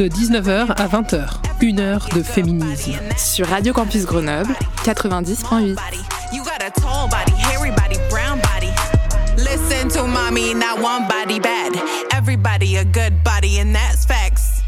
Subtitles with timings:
[0.00, 1.28] De 19h à 20h,
[1.60, 2.94] une heure de féminisme.
[3.18, 5.74] Sur Radio Campus Grenoble 90.8.
[5.74, 5.98] body.
[6.32, 8.72] You got a tall body, hairy body, brown body.
[9.36, 11.74] Listen to mommy, not one body bad.
[12.14, 14.62] Everybody a good body, and that's facts.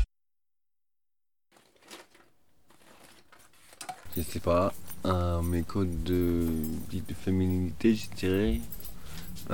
[4.14, 4.74] Je sais pas,
[5.06, 6.46] euh, mes codes de,
[6.92, 8.60] de féminité, je dirais.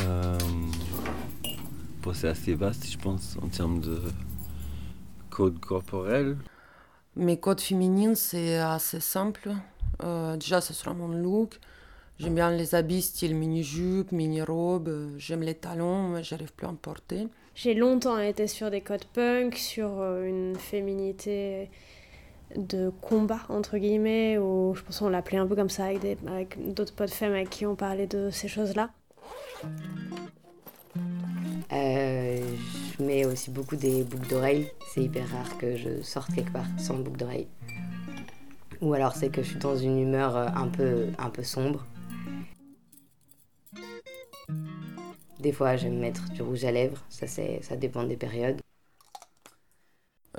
[0.00, 0.38] Euh,
[2.02, 4.02] bon, c'est assez vaste, je pense, en termes de
[5.38, 6.36] code corporel?
[7.14, 9.50] Mes codes féminines, c'est assez simple.
[10.02, 11.60] Euh, déjà, ce sera mon look.
[12.18, 14.90] J'aime bien les habits style mini-jupe, mini-robe.
[15.18, 17.28] J'aime les talons, mais j'arrive plus à en porter.
[17.54, 21.70] J'ai longtemps été sur des codes punk, sur euh, une féminité
[22.56, 26.18] de combat, entre guillemets, ou je pense qu'on l'appelait un peu comme ça avec des-
[26.26, 28.90] avec d'autres potes femmes avec qui on parlait de ces choses-là.
[31.72, 32.40] Euh,
[32.98, 34.70] je mets aussi beaucoup des boucles d'oreilles.
[34.92, 37.48] C'est hyper rare que je sorte quelque part sans boucle d'oreille.
[38.80, 41.86] Ou alors c'est que je suis dans une humeur euh, un peu, un peu sombre.
[45.40, 48.60] Des fois j'aime mettre du rouge à lèvres, ça, c'est, ça dépend des périodes.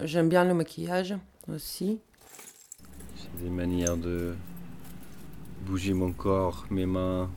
[0.03, 1.15] J'aime bien le maquillage
[1.51, 1.99] aussi.
[3.17, 4.35] J'ai des manières de
[5.65, 7.29] bouger mon corps, mes mains,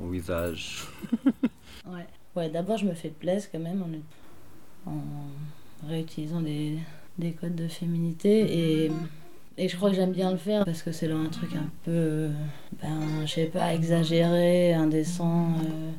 [0.00, 0.86] mon visage.
[1.86, 2.06] Ouais,
[2.36, 3.82] ouais d'abord je me fais plaisir quand même
[4.86, 5.02] en,
[5.88, 6.78] réutilisant des,
[7.18, 8.92] des codes de féminité et,
[9.56, 12.28] et je crois que j'aime bien le faire parce que c'est un truc un peu,
[12.82, 15.54] ben, je sais pas, exagéré, indécent.
[15.64, 15.90] euh.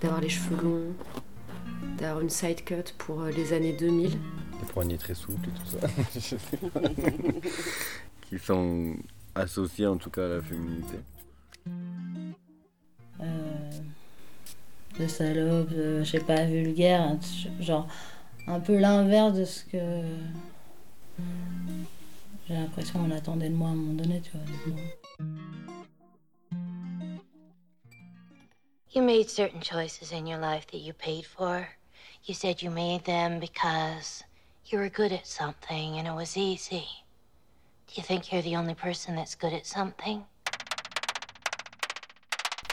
[0.00, 0.92] d'avoir les cheveux longs,
[1.98, 4.10] d'avoir une side cut pour euh, les années 2000.
[4.10, 5.86] Les poignets très souples et tout ça.
[6.14, 6.36] Je sais
[6.72, 6.80] pas.
[8.22, 8.94] Qui sont
[9.34, 10.96] associés en tout cas à la féminité.
[13.20, 13.57] euh,
[14.98, 17.16] de salope, euh, je sais pas, vulgaire,
[17.60, 17.86] genre
[18.46, 19.78] un peu l'inverse de ce que
[22.48, 24.40] j'ai l'impression qu'on attendait de moi à un moment donné, tu vois.
[28.90, 31.68] You made certain choices in your life that you paid for.
[32.24, 34.24] You said you made them because
[34.66, 36.86] you were good at something and it was easy.
[37.86, 40.24] Do you think you're the only person that's good at something?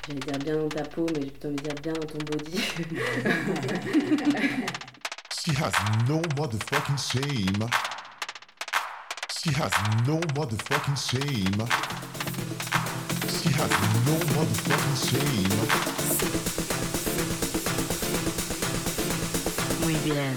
[0.07, 2.19] J'allais dire bien dans ta peau, mais j'ai plutôt envie de dire bien dans ton
[2.19, 2.57] body.
[5.45, 5.73] She has
[6.07, 7.69] no motherfucking shame.
[9.29, 9.71] She has
[10.07, 11.67] no motherfucking shame.
[13.29, 13.69] She has
[14.07, 15.53] no motherfucking shame.
[19.83, 20.33] Muy bien.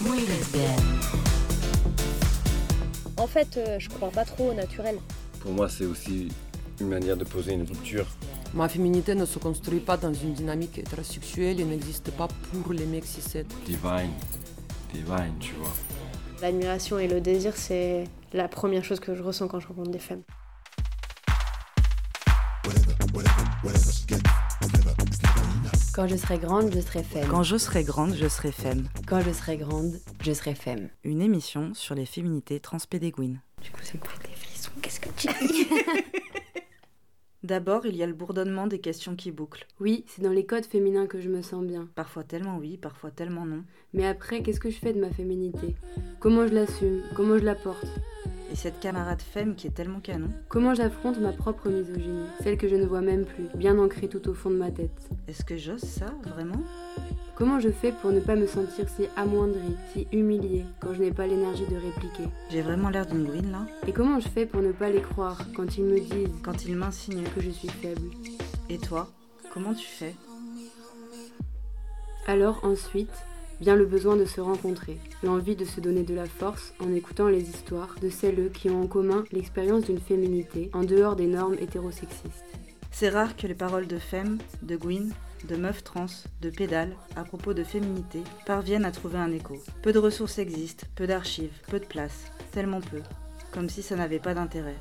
[0.00, 1.00] Muy lesbienne.
[3.18, 4.98] En fait, euh, je crois pas trop au naturel.
[5.40, 6.28] Pour moi, c'est aussi
[6.80, 8.06] une manière de poser une rupture.
[8.54, 12.86] Ma féminité ne se construit pas dans une dynamique hétérosexuelle et n'existe pas pour les
[12.86, 14.10] mecs cis Divine.
[14.92, 15.72] Divine, tu vois.
[16.42, 19.98] L'admiration et le désir, c'est la première chose que je ressens quand je rencontre des
[19.98, 20.22] femmes.
[25.94, 27.28] Quand je serai grande, je serai femme.
[27.30, 28.88] Quand je serai grande, je serai femme.
[29.06, 30.88] Quand je serai grande, je serai femme.
[31.04, 33.40] Une émission sur les féminités transpédéguines.
[33.62, 34.70] Du coup, c'est pas des frissons.
[34.80, 35.66] Qu'est-ce que tu dis?
[37.42, 39.66] D'abord, il y a le bourdonnement des questions qui bouclent.
[39.80, 41.88] Oui, c'est dans les codes féminins que je me sens bien.
[41.96, 43.64] Parfois tellement oui, parfois tellement non.
[43.94, 45.74] Mais après, qu'est-ce que je fais de ma féminité?
[46.20, 47.02] Comment je l'assume?
[47.16, 47.88] Comment je la porte?
[48.52, 50.28] Et cette camarade femme qui est tellement canon.
[50.50, 54.28] Comment j'affronte ma propre misogynie Celle que je ne vois même plus, bien ancrée tout
[54.28, 55.08] au fond de ma tête.
[55.26, 56.62] Est-ce que j'ose ça, vraiment?
[57.34, 61.12] Comment je fais pour ne pas me sentir si amoindrie, si humiliée, quand je n'ai
[61.12, 62.28] pas l'énergie de répliquer?
[62.50, 63.66] J'ai vraiment l'air d'une green là.
[63.86, 66.76] Et comment je fais pour ne pas les croire quand ils me disent, quand ils
[66.76, 68.10] m'insinuent que je suis faible?
[68.68, 69.08] Et toi,
[69.54, 70.14] comment tu fais?
[72.26, 73.14] Alors ensuite,
[73.62, 77.28] vient le besoin de se rencontrer, l'envie de se donner de la force en écoutant
[77.28, 81.56] les histoires de celles qui ont en commun l'expérience d'une féminité en dehors des normes
[81.60, 82.44] hétérosexistes.
[82.90, 85.10] C'est rare que les paroles de Femme, de Gwyn,
[85.48, 86.06] de meufs trans,
[86.40, 89.54] de pédales, à propos de féminité, parviennent à trouver un écho.
[89.80, 93.00] Peu de ressources existent, peu d'archives, peu de place, tellement peu,
[93.52, 94.76] comme si ça n'avait pas d'intérêt.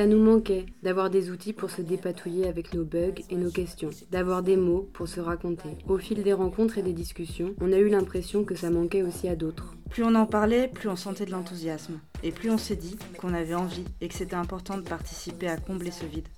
[0.00, 3.90] Ça nous manquait d'avoir des outils pour se dépatouiller avec nos bugs et nos questions,
[4.10, 5.76] d'avoir des mots pour se raconter.
[5.86, 9.28] Au fil des rencontres et des discussions, on a eu l'impression que ça manquait aussi
[9.28, 9.74] à d'autres.
[9.90, 12.00] Plus on en parlait, plus on sentait de l'enthousiasme.
[12.22, 15.58] Et plus on s'est dit qu'on avait envie et que c'était important de participer à
[15.58, 16.28] combler ce vide.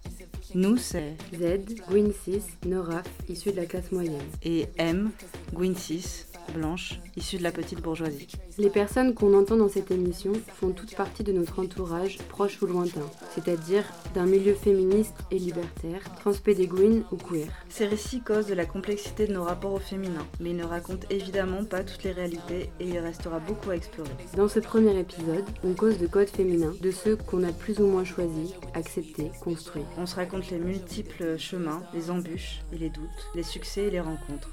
[0.56, 4.20] Nous, c'est Z, Gwyn 6, Noraf, issu de la classe moyenne.
[4.42, 5.10] Et M,
[5.54, 8.28] Gwyn 6, blanche, issue de la petite bourgeoisie.
[8.58, 12.66] Les personnes qu'on entend dans cette émission font toute partie de notre entourage, proche ou
[12.66, 13.84] lointain, c'est-à-dire
[14.14, 17.48] d'un milieu féministe et libertaire, transpédéguine ou queer.
[17.68, 21.06] Ces récits causent de la complexité de nos rapports au féminin, mais ils ne racontent
[21.10, 24.10] évidemment pas toutes les réalités et il restera beaucoup à explorer.
[24.36, 27.86] Dans ce premier épisode, on cause de codes féminins, de ceux qu'on a plus ou
[27.86, 29.84] moins choisis, acceptés, construits.
[29.96, 34.00] On se raconte les multiples chemins, les embûches et les doutes, les succès et les
[34.00, 34.50] rencontres.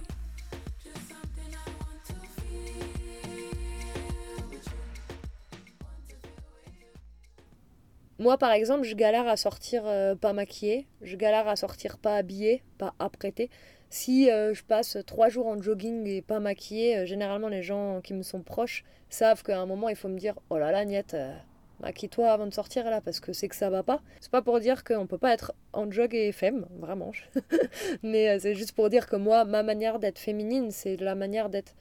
[8.19, 12.18] Moi, par exemple, je galère à sortir euh, pas maquillée, je galère à sortir pas
[12.18, 13.50] habillée, pas apprêtée.
[13.89, 18.01] Si euh, je passe trois jours en jogging et pas maquillée, euh, généralement les gens
[18.01, 20.83] qui me sont proches savent qu'à un moment il faut me dire Oh là là,
[20.83, 21.16] Niette,
[21.80, 24.01] maquille-toi avant de sortir là parce que c'est que ça va pas.
[24.19, 27.13] C'est pas pour dire qu'on peut pas être en jog et femme, vraiment.
[28.04, 31.74] Mais c'est juste pour dire que moi, ma manière d'être féminine, c'est la manière d'être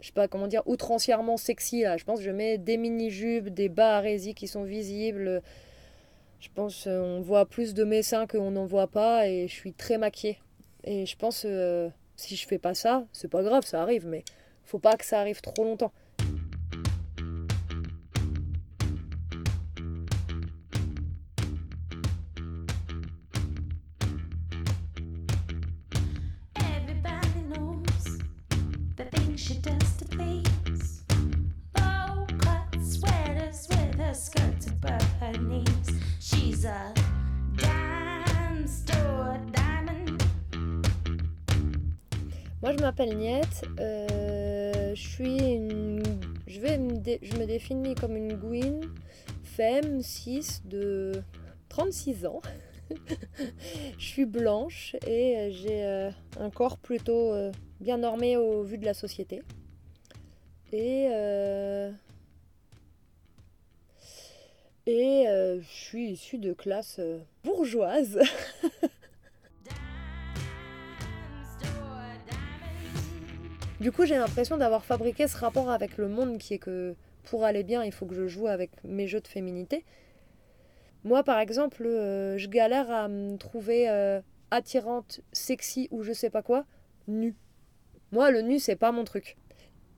[0.00, 1.96] je sais pas comment dire, outrancièrement sexy là.
[1.96, 5.42] Je pense que je mets des mini-jupes, des bas à qui sont visibles.
[6.40, 9.72] Je pense qu'on voit plus de mes seins qu'on n'en voit pas et je suis
[9.72, 10.38] très maquillée.
[10.84, 14.24] Et je pense euh, si je fais pas ça, c'est pas grave, ça arrive, mais
[14.64, 15.92] faut pas que ça arrive trop longtemps.
[42.98, 43.64] M'appelle Niette.
[43.78, 46.02] Euh, je suis une.
[46.46, 48.80] Je, vais me je me définis comme une Gwyn,
[49.44, 51.22] femme, 6 de
[51.68, 52.40] 36 ans.
[53.98, 56.10] je suis blanche et j'ai euh,
[56.40, 59.42] un corps plutôt euh, bien normé au vu de la société.
[60.72, 61.08] Et.
[64.86, 66.98] Et je suis issue de classe
[67.44, 68.18] bourgeoise.
[73.80, 77.44] Du coup, j'ai l'impression d'avoir fabriqué ce rapport avec le monde qui est que pour
[77.44, 79.84] aller bien, il faut que je joue avec mes jeux de féminité.
[81.04, 84.20] Moi, par exemple, euh, je galère à me trouver euh,
[84.50, 86.64] attirante, sexy ou je sais pas quoi,
[87.06, 87.36] nue.
[88.10, 89.36] Moi, le nu, c'est pas mon truc.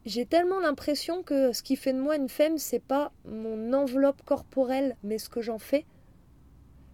[0.04, 4.22] J'ai tellement l'impression que ce qui fait de moi une femme, c'est pas mon enveloppe
[4.24, 5.86] corporelle, mais ce que j'en fais.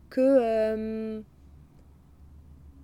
[0.09, 1.21] Que euh,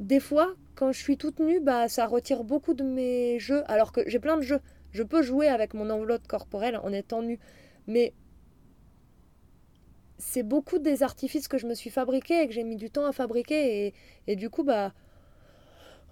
[0.00, 3.62] des fois, quand je suis toute nue, bah, ça retire beaucoup de mes jeux.
[3.66, 4.60] Alors que j'ai plein de jeux.
[4.92, 7.38] Je peux jouer avec mon enveloppe corporelle en étant nue.
[7.86, 8.14] Mais
[10.18, 13.06] c'est beaucoup des artifices que je me suis fabriqués et que j'ai mis du temps
[13.06, 13.94] à fabriquer.
[14.26, 14.92] Et, du coup, bah,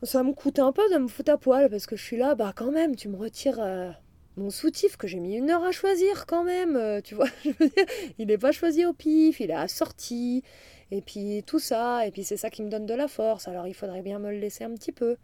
[0.02, 2.34] ça me coûte un peu de me foutre à poil parce que je suis là,
[2.34, 3.60] bah, quand même, tu me retires.
[3.60, 3.90] Euh,
[4.36, 7.28] mon soutif que j'ai mis une heure à choisir quand même, euh, tu vois,
[8.18, 10.42] il n'est pas choisi au pif, il est assorti,
[10.90, 13.66] et puis tout ça, et puis c'est ça qui me donne de la force, alors
[13.66, 15.16] il faudrait bien me le laisser un petit peu.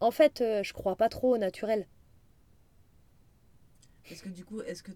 [0.00, 1.86] En fait, euh, je crois pas trop au naturel.
[4.10, 4.92] Est-ce que du coup, est-ce que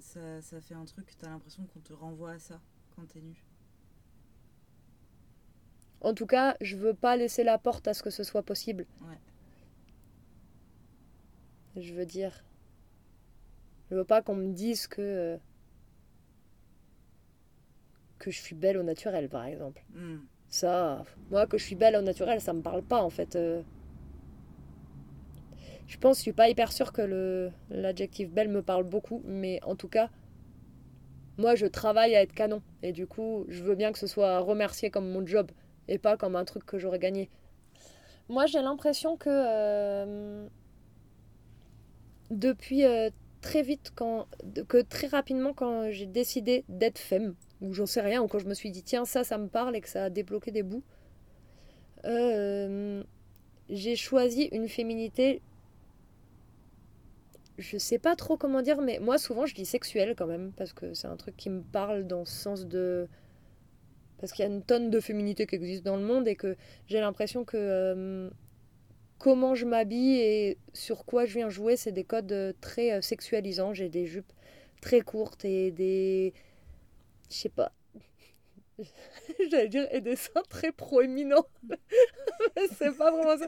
[0.00, 2.60] ça, ça fait un truc, tu as l'impression qu'on te renvoie à ça
[2.94, 3.42] quand t'es nu?
[6.02, 8.86] En tout cas, je veux pas laisser la porte à ce que ce soit possible.
[9.02, 9.18] Ouais.
[11.82, 12.44] Je veux dire,
[13.90, 15.36] je veux pas qu'on me dise que euh,
[18.20, 19.82] que je suis belle au naturel, par exemple.
[19.94, 20.18] Hmm.
[20.48, 23.34] Ça, moi, que je suis belle au naturel, ça me parle pas, en fait.
[23.34, 23.62] Euh.
[25.88, 29.58] Je pense, je suis pas hyper sûre que le l'adjectif belle me parle beaucoup, mais
[29.64, 30.08] en tout cas,
[31.36, 32.62] moi, je travaille à être canon.
[32.82, 35.50] Et du coup, je veux bien que ce soit remercié comme mon job
[35.88, 37.28] et pas comme un truc que j'aurais gagné.
[38.28, 40.46] Moi, j'ai l'impression que euh,
[42.30, 43.10] depuis euh,
[43.40, 44.26] très vite, quand,
[44.68, 48.46] que très rapidement, quand j'ai décidé d'être femme, ou j'en sais rien, ou quand je
[48.48, 50.82] me suis dit tiens ça ça me parle et que ça a débloqué des bouts,
[52.04, 53.02] euh,
[53.68, 55.42] j'ai choisi une féminité.
[57.58, 60.72] Je sais pas trop comment dire, mais moi souvent je dis sexuelle quand même, parce
[60.72, 63.06] que c'est un truc qui me parle dans ce sens de
[64.18, 66.56] Parce qu'il y a une tonne de féminité qui existe dans le monde et que
[66.88, 68.30] j'ai l'impression que euh,
[69.18, 73.74] comment je m'habille et sur quoi je viens jouer, c'est des codes euh, très sexualisants.
[73.74, 74.32] J'ai des jupes
[74.80, 76.32] très courtes et des.
[77.30, 77.72] Je sais pas.
[79.50, 81.46] J'allais dire, et des seins très proéminents.
[82.78, 83.46] c'est pas vraiment ça.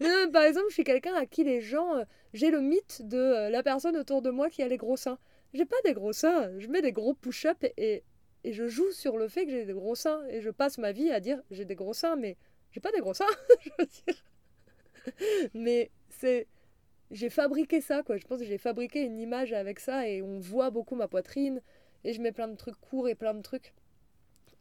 [0.00, 1.96] Mais non, par exemple, je suis quelqu'un à qui les gens.
[1.96, 2.04] euh,
[2.34, 5.18] J'ai le mythe de euh, la personne autour de moi qui a les gros seins.
[5.54, 8.04] J'ai pas des gros seins, je mets des gros push-ups et,
[8.44, 10.22] et, je joue sur le fait que j'ai des gros seins.
[10.30, 12.36] Et je passe ma vie à dire j'ai des gros seins, mais
[12.72, 13.26] j'ai pas des gros seins.
[15.54, 16.46] Mais c'est.
[17.10, 18.18] J'ai fabriqué ça, quoi.
[18.18, 21.62] Je pense que j'ai fabriqué une image avec ça et on voit beaucoup ma poitrine
[22.04, 23.74] et je mets plein de trucs courts et plein de trucs.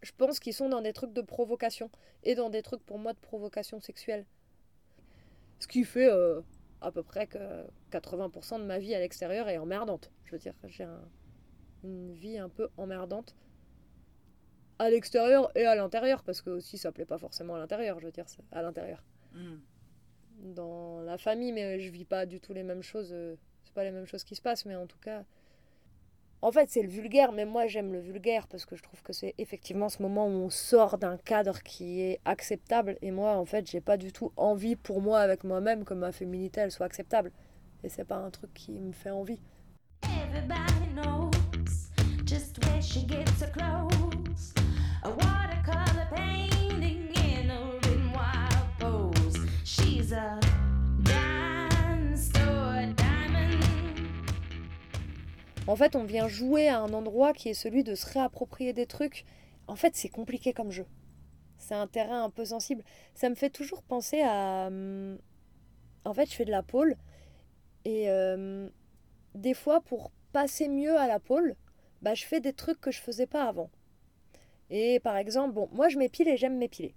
[0.01, 1.89] Je pense qu'ils sont dans des trucs de provocation
[2.23, 4.25] et dans des trucs pour moi de provocation sexuelle.
[5.59, 6.41] Ce qui fait euh,
[6.81, 10.11] à peu près que 80% de ma vie à l'extérieur est emmerdante.
[10.25, 11.09] Je veux dire, j'ai un-
[11.83, 13.35] une vie un peu emmerdante
[14.79, 18.05] à l'extérieur et à l'intérieur parce que aussi ça plaît pas forcément à l'intérieur, je
[18.05, 19.03] veux dire, à l'intérieur
[20.53, 23.09] dans la famille, mais je vis pas du tout les mêmes choses.
[23.11, 25.23] euh, C'est pas les mêmes choses qui se passent, mais en tout cas.
[26.43, 29.11] En fait, c'est le vulgaire, mais moi j'aime le vulgaire parce que je trouve que
[29.11, 32.97] c'est effectivement ce moment où on sort d'un cadre qui est acceptable.
[33.01, 36.11] Et moi, en fait, j'ai pas du tout envie pour moi avec moi-même que ma
[36.11, 37.31] féminité elle soit acceptable.
[37.83, 39.39] Et c'est pas un truc qui me fait envie.
[55.67, 58.85] En fait, on vient jouer à un endroit qui est celui de se réapproprier des
[58.85, 59.25] trucs.
[59.67, 60.85] En fait, c'est compliqué comme jeu.
[61.57, 62.83] C'est un terrain un peu sensible.
[63.15, 64.67] Ça me fait toujours penser à.
[64.67, 65.17] hum,
[66.05, 66.95] En fait, je fais de la pole.
[67.85, 68.69] Et euh,
[69.35, 71.55] des fois, pour passer mieux à la pole,
[72.01, 73.69] bah, je fais des trucs que je faisais pas avant.
[74.69, 76.93] Et par exemple, bon, moi je m'épile et j'aime m'épiler.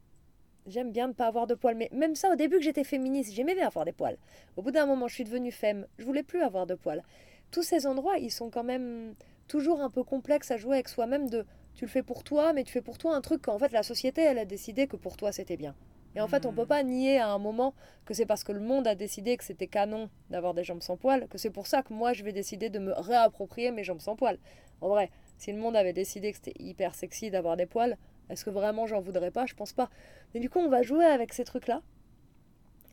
[0.66, 1.76] J'aime bien ne pas avoir de poils.
[1.76, 4.18] Mais même ça, au début que j'étais féministe, j'aimais bien avoir des poils.
[4.56, 5.86] Au bout d'un moment, je suis devenue femme.
[5.98, 7.02] Je voulais plus avoir de poils.
[7.50, 9.14] Tous ces endroits, ils sont quand même
[9.48, 12.64] toujours un peu complexes à jouer avec soi-même de tu le fais pour toi, mais
[12.64, 15.16] tu fais pour toi un truc qu'en fait la société, elle a décidé que pour
[15.16, 15.74] toi c'était bien.
[16.16, 17.72] Et en fait, on peut pas nier à un moment
[18.04, 20.96] que c'est parce que le monde a décidé que c'était canon d'avoir des jambes sans
[20.96, 24.00] poils, que c'est pour ça que moi je vais décider de me réapproprier mes jambes
[24.00, 24.38] sans poils.
[24.80, 27.96] En vrai, si le monde avait décidé que c'était hyper sexy d'avoir des poils,
[28.28, 29.46] est-ce que vraiment j'en voudrais pas?
[29.46, 29.88] Je pense pas.
[30.34, 31.82] Mais du coup, on va jouer avec ces trucs-là.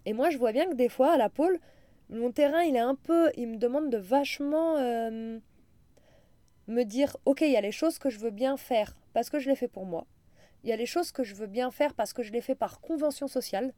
[0.05, 1.59] Et moi, je vois bien que des fois, à la pole,
[2.09, 3.31] mon terrain, il est un peu.
[3.35, 5.39] Il me demande de vachement euh,
[6.67, 9.39] me dire ok, il y a les choses que je veux bien faire parce que
[9.39, 10.05] je les fais pour moi.
[10.63, 12.55] Il y a les choses que je veux bien faire parce que je les fais
[12.55, 13.73] par convention sociale.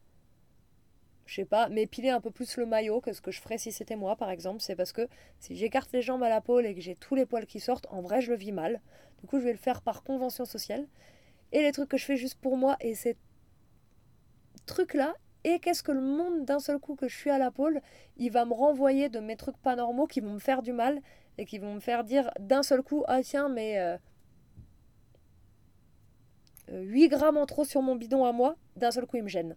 [1.26, 3.72] Je sais pas, m'épiler un peu plus le maillot que ce que je ferais si
[3.72, 4.62] c'était moi, par exemple.
[4.62, 5.08] C'est parce que
[5.40, 7.86] si j'écarte les jambes à la pole et que j'ai tous les poils qui sortent,
[7.92, 8.82] en vrai, je le vis mal.
[9.20, 10.88] Du coup, je vais le faire par convention sociale.
[11.52, 13.16] Et les trucs que je fais juste pour moi, et ces
[14.66, 17.82] trucs-là, et qu'est-ce que le monde, d'un seul coup que je suis à la pole,
[18.18, 21.02] il va me renvoyer de mes trucs pas normaux qui vont me faire du mal
[21.38, 23.98] et qui vont me faire dire d'un seul coup, ah tiens, mais euh,
[26.72, 29.30] euh, 8 grammes en trop sur mon bidon à moi, d'un seul coup, il me
[29.30, 29.56] gêne.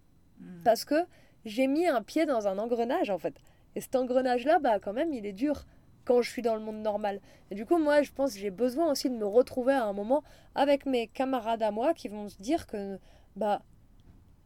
[0.64, 1.06] Parce que
[1.44, 3.34] j'ai mis un pied dans un engrenage, en fait.
[3.74, 5.64] Et cet engrenage-là, bah, quand même, il est dur
[6.04, 7.20] quand je suis dans le monde normal.
[7.50, 9.92] Et du coup, moi, je pense que j'ai besoin aussi de me retrouver à un
[9.92, 10.22] moment
[10.54, 12.98] avec mes camarades à moi qui vont se dire que,
[13.36, 13.62] bah,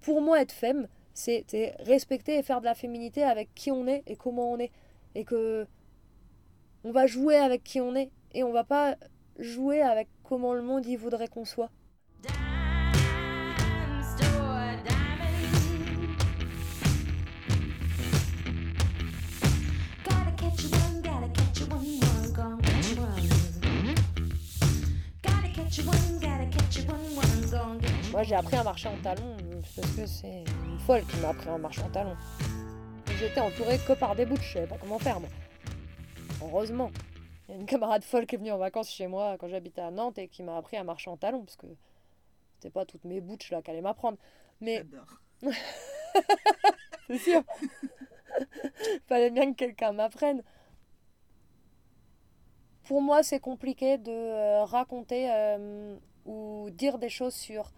[0.00, 4.02] pour moi, être femme, c'est respecter et faire de la féminité avec qui on est
[4.06, 4.70] et comment on est.
[5.14, 5.66] Et que
[6.84, 8.96] on va jouer avec qui on est et on va pas
[9.38, 11.70] jouer avec comment le monde y voudrait qu'on soit.
[28.12, 31.48] Moi, j'ai appris à marcher en talons parce que c'est une folle qui m'a appris
[31.48, 32.16] à marcher en talons.
[33.18, 35.28] J'étais entourée que par des bouches, je savais pas comment faire, moi.
[36.42, 36.90] Heureusement.
[37.48, 39.80] Il y a une camarade folle qui est venue en vacances chez moi quand j'habitais
[39.80, 41.66] à Nantes et qui m'a appris à marcher en talons parce que
[42.54, 44.18] c'était pas toutes mes bouches là qu'elle allait m'apprendre.
[44.60, 44.84] Mais.
[47.06, 47.42] c'est sûr.
[49.06, 50.42] Fallait bien que quelqu'un m'apprenne.
[52.84, 57.72] Pour moi, c'est compliqué de euh, raconter euh, ou dire des choses sur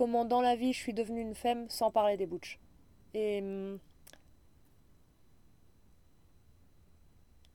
[0.00, 2.58] comment dans la vie je suis devenue une femme sans parler des butch.
[3.12, 3.78] Et, hum,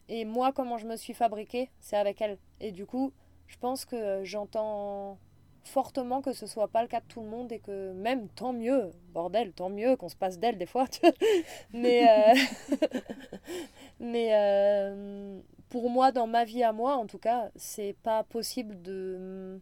[0.09, 2.37] et moi, comment je me suis fabriquée, c'est avec elle.
[2.59, 3.11] Et du coup,
[3.47, 5.17] je pense que j'entends
[5.63, 8.53] fortement que ce soit pas le cas de tout le monde et que même tant
[8.53, 10.85] mieux, bordel, tant mieux qu'on se passe d'elle des fois.
[11.73, 12.77] mais euh,
[13.99, 18.79] mais euh, pour moi, dans ma vie à moi, en tout cas, c'est pas possible
[18.83, 19.59] de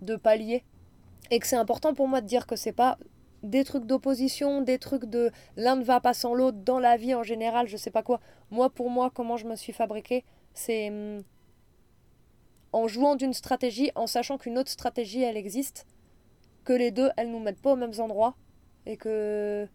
[0.00, 0.62] de paliers.
[1.30, 2.98] Et que c'est important pour moi de dire que c'est pas
[3.42, 7.14] des trucs d'opposition, des trucs de l'un ne va pas sans l'autre dans la vie
[7.14, 8.20] en général, je sais pas quoi.
[8.50, 10.24] Moi, pour moi, comment je me suis fabriquée,
[10.54, 11.22] c'est hum,
[12.72, 15.86] en jouant d'une stratégie, en sachant qu'une autre stratégie, elle existe,
[16.64, 18.34] que les deux, elles nous mettent pas aux mêmes endroits,
[18.86, 19.68] et que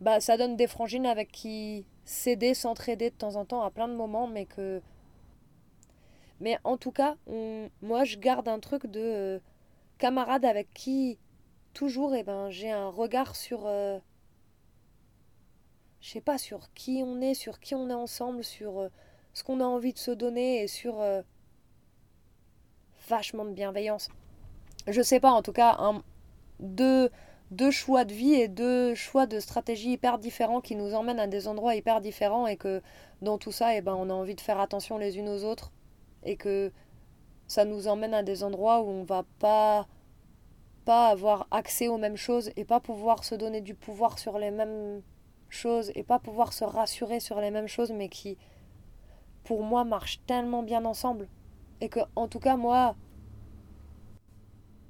[0.00, 3.86] bah ça donne des frangines avec qui s'aider, s'entraider de temps en temps à plein
[3.86, 4.80] de moments, mais que
[6.40, 7.16] mais en tout cas,
[7.82, 9.38] moi je garde un truc de euh,
[9.98, 11.18] camarade avec qui
[11.74, 13.98] toujours eh ben j'ai un regard sur euh,
[16.00, 18.88] je sais pas sur qui on est, sur qui on est ensemble, sur euh,
[19.34, 21.04] ce qu'on a envie de se donner et sur
[23.08, 24.08] vachement de bienveillance.
[24.88, 26.02] Je sais pas en tout cas un
[26.58, 27.10] deux
[27.50, 31.26] deux choix de vie et deux choix de stratégie hyper différents qui nous emmènent à
[31.26, 32.80] des endroits hyper différents et que
[33.22, 35.72] dans tout ça, eh ben, on a envie de faire attention les unes aux autres
[36.24, 36.72] et que
[37.46, 39.86] ça nous emmène à des endroits où on va pas
[40.84, 44.50] pas avoir accès aux mêmes choses et pas pouvoir se donner du pouvoir sur les
[44.50, 45.02] mêmes
[45.48, 48.38] choses et pas pouvoir se rassurer sur les mêmes choses mais qui
[49.44, 51.28] pour moi marchent tellement bien ensemble.
[51.80, 52.96] Et que en tout cas moi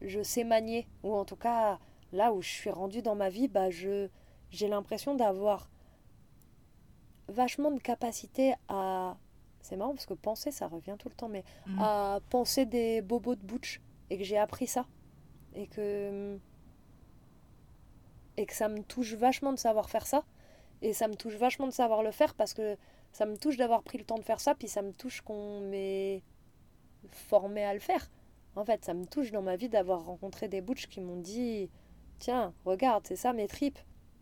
[0.00, 0.86] je sais manier.
[1.02, 1.78] Ou en tout cas
[2.12, 4.08] là où je suis rendue dans ma vie, bah je
[4.50, 5.70] j'ai l'impression d'avoir
[7.28, 9.16] vachement de capacité à
[9.70, 11.78] c'est marrant parce que penser ça revient tout le temps mais mm.
[11.80, 14.86] à penser des bobos de butch et que j'ai appris ça
[15.54, 16.38] et que
[18.36, 20.24] et que ça me touche vachement de savoir faire ça
[20.82, 22.76] et ça me touche vachement de savoir le faire parce que
[23.12, 25.60] ça me touche d'avoir pris le temps de faire ça puis ça me touche qu'on
[25.60, 26.22] m'ait
[27.10, 28.10] formé à le faire
[28.56, 31.70] en fait ça me touche dans ma vie d'avoir rencontré des butch qui m'ont dit
[32.20, 33.78] tiens, regarde, c'est ça mes tripes.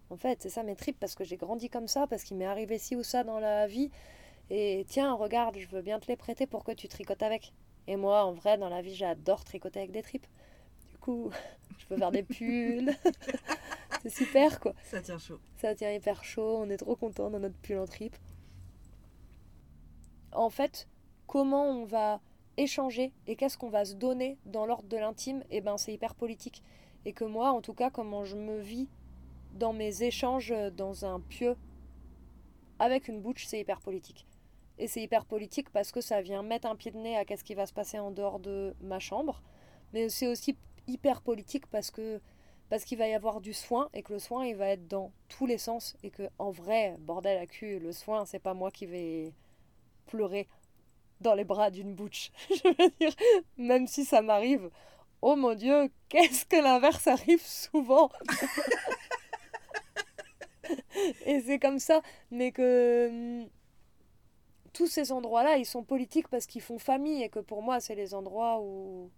[0.08, 2.46] En fait, c'est ça mes tripes parce que j'ai grandi comme ça, parce qu'il m'est
[2.46, 3.90] arrivé ci ou ça dans la vie.
[4.50, 7.52] Et tiens, regarde, je veux bien te les prêter pour que tu tricotes avec.
[7.86, 10.26] Et moi, en vrai, dans la vie, j'adore tricoter avec des tripes.
[10.90, 11.30] Du coup,
[11.78, 12.94] je peux faire des pulls.
[14.02, 14.74] c'est super, quoi.
[14.84, 15.38] Ça tient chaud.
[15.56, 16.58] Ça tient hyper chaud.
[16.58, 18.16] On est trop content dans notre pull en tripe.
[20.32, 20.88] En fait,
[21.26, 22.20] comment on va
[22.56, 25.92] échanger et qu'est-ce qu'on va se donner dans l'ordre de l'intime, et eh ben c'est
[25.92, 26.62] hyper politique
[27.04, 28.88] et que moi, en tout cas, comment je me vis
[29.54, 31.56] dans mes échanges dans un pieu
[32.78, 34.26] avec une bouche, c'est hyper politique.
[34.78, 37.44] Et c'est hyper politique parce que ça vient mettre un pied de nez à qu'est-ce
[37.44, 39.42] qui va se passer en dehors de ma chambre.
[39.92, 42.20] Mais c'est aussi hyper politique parce que
[42.70, 45.10] parce qu'il va y avoir du soin et que le soin il va être dans
[45.28, 48.70] tous les sens et que en vrai bordel à cul le soin c'est pas moi
[48.70, 49.32] qui vais
[50.06, 50.48] pleurer
[51.22, 53.14] dans les bras d'une bouche je veux dire
[53.56, 54.70] même si ça m'arrive
[55.22, 58.10] oh mon dieu, qu'est-ce que l'inverse arrive souvent?
[61.26, 63.48] Et c'est comme ça, mais que hum,
[64.72, 67.94] tous ces endroits-là, ils sont politiques parce qu'ils font famille et que pour moi, c'est
[67.94, 69.10] les endroits où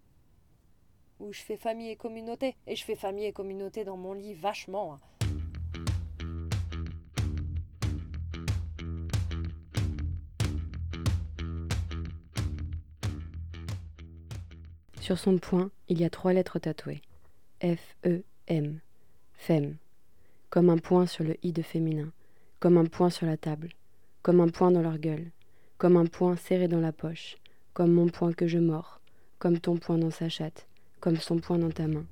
[1.21, 2.55] où je fais famille et communauté.
[2.67, 4.95] Et je fais famille et communauté dans mon lit vachement.
[4.95, 4.99] Hein.
[14.99, 17.01] Sur son poing, il y a trois lettres tatouées.
[17.61, 18.79] F-E-M.
[19.33, 19.75] Femme.
[20.49, 22.11] Comme un point sur le i de féminin.
[22.59, 23.69] Comme un point sur la table.
[24.21, 25.31] Comme un point dans leur gueule.
[25.81, 27.37] Comme un point serré dans la poche.
[27.73, 28.99] Comme mon poing que je mords.
[29.39, 30.67] Comme ton poing dans sa chatte.
[30.99, 32.05] Comme son poing dans ta main.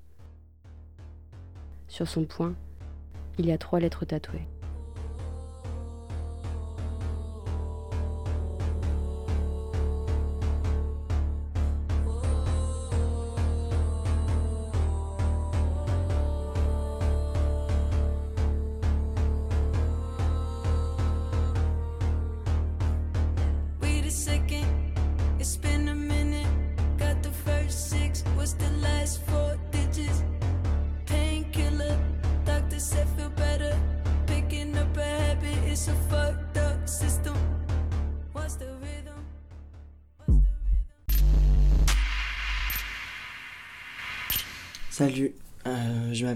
[1.88, 2.55] Sur son poing,
[3.38, 4.47] il y a trois lettres tatouées.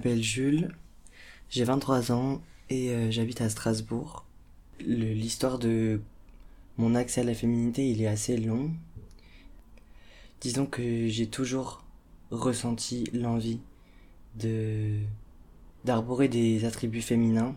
[0.03, 0.75] M'appelle Jules,
[1.49, 4.25] j'ai 23 ans et euh, j'habite à Strasbourg.
[4.81, 6.01] L'histoire de
[6.77, 8.71] mon accès à la féminité, il est assez long.
[10.41, 11.85] Disons que j'ai toujours
[12.31, 13.61] ressenti l'envie
[14.35, 14.99] de
[15.85, 17.55] d'arborer des attributs féminins.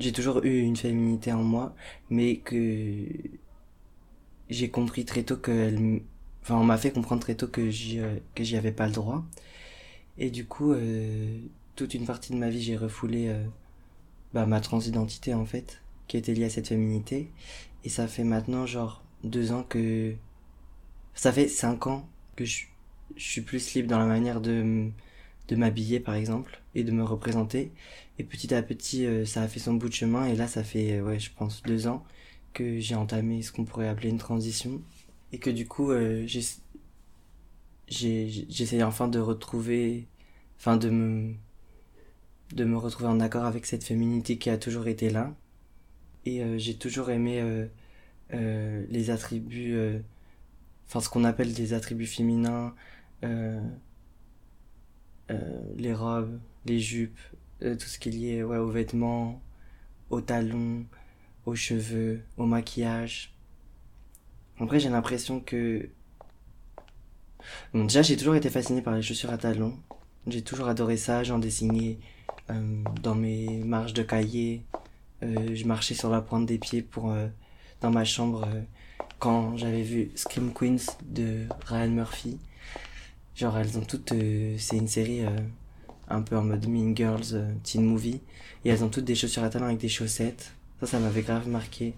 [0.00, 1.76] J'ai toujours eu une féminité en moi,
[2.10, 3.06] mais que
[4.50, 6.00] j'ai compris très tôt que
[6.42, 8.92] enfin on m'a fait comprendre très tôt que j'y euh, que j'y avais pas le
[8.92, 9.24] droit
[10.18, 11.38] et du coup, euh,
[11.74, 13.44] toute une partie de ma vie, j'ai refoulé euh,
[14.32, 17.30] bah, ma transidentité en fait, qui était liée à cette féminité.
[17.84, 20.14] Et ça fait maintenant genre deux ans que...
[21.14, 22.64] Ça fait cinq ans que je
[23.16, 24.88] suis plus libre dans la manière de,
[25.48, 27.72] de m'habiller par exemple et de me représenter.
[28.18, 30.64] Et petit à petit, euh, ça a fait son bout de chemin et là, ça
[30.64, 32.04] fait, ouais, je pense deux ans
[32.54, 34.80] que j'ai entamé ce qu'on pourrait appeler une transition
[35.32, 35.92] et que du coup,
[36.26, 36.40] j'ai
[37.88, 40.06] j'essaye enfin de retrouver,
[40.58, 41.34] enfin de me,
[42.52, 45.34] de me retrouver en accord avec cette féminité qui a toujours été là.
[46.24, 47.66] Et euh, j'ai toujours aimé euh,
[48.34, 50.00] euh, les attributs, euh,
[50.88, 52.74] enfin ce qu'on appelle des attributs féminins,
[53.24, 53.60] euh,
[55.30, 57.18] euh, les robes, les jupes,
[57.60, 59.40] tout ce qui est ouais, aux vêtements,
[60.10, 60.84] aux talons,
[61.46, 63.34] aux cheveux, au maquillage.
[64.58, 65.88] Après, j'ai l'impression que.
[67.74, 69.74] Déjà, j'ai toujours été fasciné par les chaussures à talons.
[70.26, 71.22] J'ai toujours adoré ça.
[71.22, 71.98] J'en dessinais
[72.50, 74.62] euh, dans mes marges de cahier.
[75.22, 77.28] Euh, je marchais sur la pointe des pieds pour, euh,
[77.80, 78.48] dans ma chambre
[79.18, 82.38] quand j'avais vu Scream Queens de Ryan Murphy.
[83.34, 84.12] Genre, elles ont toutes.
[84.58, 85.22] c'est une série
[86.08, 88.20] un peu en mode Mean Girls, teen movie.
[88.64, 90.52] Et elles ont toutes des chaussures à talons avec des chaussettes.
[90.80, 91.94] Ça, ça m'avait grave marqué.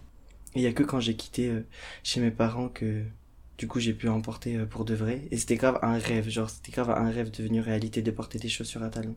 [0.54, 1.52] Il y a que quand j'ai quitté
[2.02, 3.04] chez mes parents que
[3.58, 5.28] du coup j'ai pu en porter euh, pour de vrai.
[5.30, 8.48] Et c'était grave un rêve, genre c'était grave un rêve devenu réalité de porter des
[8.48, 9.16] chaussures à talons.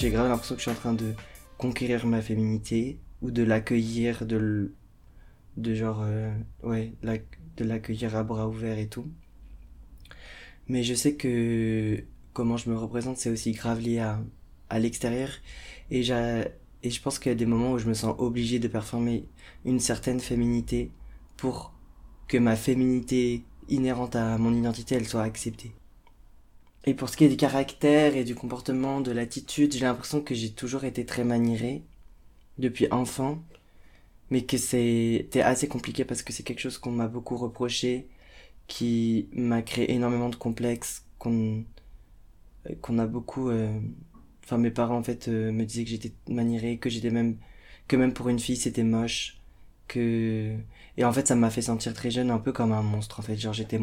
[0.00, 1.14] J'ai grave l'impression que je suis en train de
[1.58, 4.74] conquérir ma féminité ou de l'accueillir, de,
[5.56, 9.06] de genre, euh, ouais, de l'accueillir à bras ouverts et tout.
[10.68, 14.22] Mais je sais que comment je me représente, c'est aussi grave lié à,
[14.70, 15.30] à l'extérieur.
[15.90, 18.68] Et, et je pense qu'il y a des moments où je me sens obligé de
[18.68, 19.28] performer
[19.64, 20.90] une certaine féminité
[21.36, 21.74] pour
[22.28, 25.72] que ma féminité inhérente à mon identité, elle soit acceptée.
[26.84, 30.34] Et pour ce qui est du caractère et du comportement, de l'attitude, j'ai l'impression que
[30.34, 31.82] j'ai toujours été très maniéré
[32.58, 33.42] depuis enfant,
[34.30, 38.08] mais que c'était assez compliqué parce que c'est quelque chose qu'on m'a beaucoup reproché,
[38.68, 41.64] qui m'a créé énormément de complexes, qu'on
[42.80, 43.50] qu'on a beaucoup...
[43.50, 43.78] euh,
[44.44, 47.38] Enfin, mes parents, en fait, euh, me disaient que j'étais maniéré, que j'étais même...
[47.88, 49.38] que même pour une fille, c'était moche,
[49.88, 50.54] que...
[50.98, 53.22] Et en fait, ça m'a fait sentir très jeune un peu comme un monstre, en
[53.22, 53.36] fait.
[53.36, 53.80] Genre, j'étais...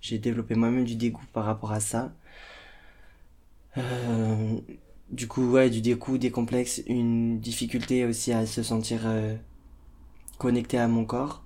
[0.00, 2.14] J'ai développé moi-même du dégoût par rapport à ça.
[3.78, 4.58] Euh,
[5.10, 9.36] du coup, ouais, du dégoût, des complexes, une difficulté aussi à se sentir euh,
[10.38, 11.44] connecté à mon corps.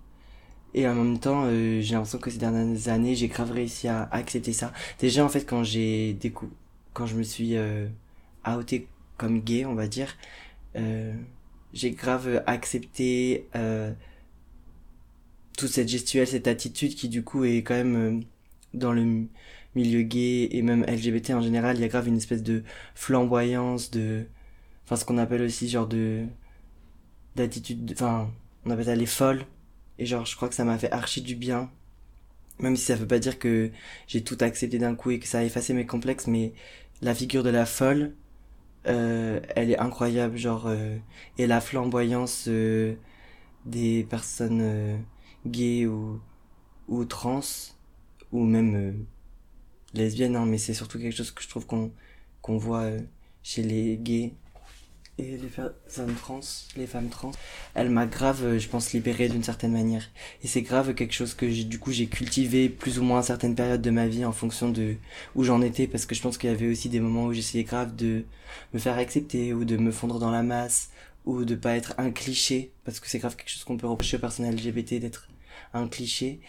[0.75, 4.05] Et en même temps, euh, j'ai l'impression que ces dernières années, j'ai grave réussi à
[4.13, 4.73] accepter ça.
[5.01, 6.51] Déjà, en fait, quand j'ai décou
[6.95, 7.87] quand je me suis euh,
[8.47, 10.17] outé comme gay, on va dire,
[10.77, 11.15] euh,
[11.73, 13.49] j'ai grave accepté
[15.57, 18.23] toute cette gestuelle, cette attitude qui du coup est quand même
[18.75, 19.27] dans le
[19.75, 22.63] milieu gay et même LGBT en général, il y a grave une espèce de
[22.95, 24.27] flamboyance, de...
[24.85, 26.27] Enfin, ce qu'on appelle aussi genre de...
[27.37, 27.85] d'attitude...
[27.85, 28.31] de- Enfin,
[28.65, 29.45] on appelle ça les folles.
[29.99, 31.71] Et genre, je crois que ça m'a fait archi du bien.
[32.61, 33.71] Même si ça veut pas dire que
[34.09, 36.55] j'ai tout accepté d'un coup et que ça a effacé mes complexes, mais
[37.03, 38.15] la figure de la folle,
[38.89, 40.67] euh, elle est incroyable, genre...
[40.69, 40.97] euh,
[41.39, 42.95] et la flamboyance euh,
[43.67, 45.01] des personnes
[45.47, 46.21] gays ou,
[46.89, 47.41] ou trans,
[48.33, 49.07] ou même
[49.95, 51.93] lesbiennes, hein, mais c'est surtout quelque chose que je trouve qu'on
[52.43, 53.01] qu'on voit euh,
[53.43, 54.33] chez les gays
[55.19, 56.41] et les personnes trans,
[56.77, 57.33] les femmes trans.
[57.75, 60.09] Elle m'a grave, euh, je pense, libérée d'une certaine manière.
[60.45, 63.57] Et c'est grave quelque chose que du coup, j'ai cultivé plus ou moins à certaines
[63.57, 64.95] périodes de ma vie en fonction de
[65.35, 67.65] où j'en étais, parce que je pense qu'il y avait aussi des moments où j'essayais
[67.65, 68.25] grave de
[68.73, 70.91] me faire accepter ou de me fondre dans la masse
[71.27, 74.17] ou de pas être un cliché, parce que c'est grave quelque chose qu'on peut reprocher
[74.17, 75.29] aux personnes LGBT d'être
[75.75, 76.41] un cliché.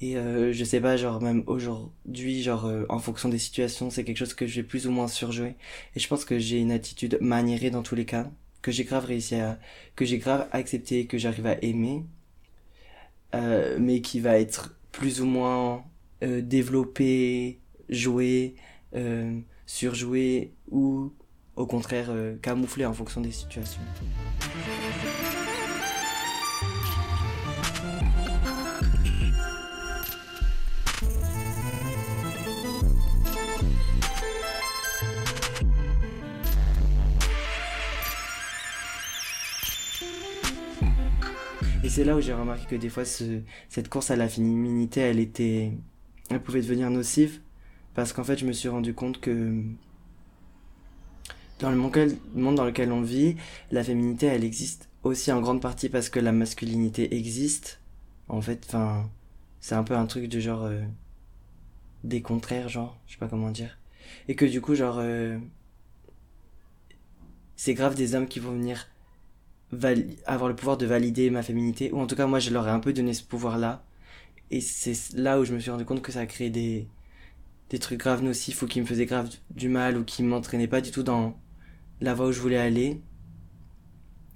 [0.00, 4.04] Et euh, je sais pas, genre même aujourd'hui, genre euh, en fonction des situations, c'est
[4.04, 5.56] quelque chose que j'ai plus ou moins surjoué.
[5.94, 8.30] Et je pense que j'ai une attitude maniérée dans tous les cas,
[8.62, 9.58] que j'ai grave réussi à,
[9.96, 12.04] que j'ai grave accepté, que j'arrive à aimer,
[13.34, 15.84] euh, mais qui va être plus ou moins
[16.22, 18.54] euh, développé, joué,
[18.94, 21.12] euh, surjoué ou
[21.56, 23.80] au contraire euh, camouflé en fonction des situations.
[41.90, 45.18] C'est là où j'ai remarqué que des fois, ce, cette course à la féminité, elle
[45.18, 45.72] était,
[46.30, 47.40] elle pouvait devenir nocive,
[47.94, 49.60] parce qu'en fait, je me suis rendu compte que
[51.58, 53.34] dans le monde, dans lequel on vit,
[53.72, 57.80] la féminité, elle existe aussi en grande partie parce que la masculinité existe.
[58.28, 58.76] En fait,
[59.58, 60.80] c'est un peu un truc de genre euh,
[62.04, 63.78] des contraires, genre, je sais pas comment dire.
[64.28, 65.38] Et que du coup, genre, euh,
[67.56, 68.86] c'est grave des hommes qui vont venir
[70.26, 72.70] avoir le pouvoir de valider ma féminité, ou en tout cas, moi, je leur ai
[72.70, 73.84] un peu donné ce pouvoir-là.
[74.50, 76.88] Et c'est là où je me suis rendu compte que ça a créé des,
[77.70, 80.80] des trucs graves nocifs ou qui me faisaient grave du mal ou qui m'entraînaient pas
[80.80, 81.38] du tout dans
[82.00, 83.00] la voie où je voulais aller.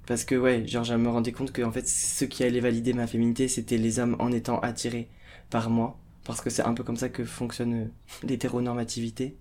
[0.06, 2.92] Parce que ouais, genre je me rendais compte que en fait ceux qui allaient valider
[2.92, 5.08] ma féminité c'était les hommes en étant attirés
[5.50, 5.98] par moi.
[6.24, 7.86] Parce que c'est un peu comme ça que fonctionne euh,
[8.22, 9.36] l'hétéronormativité.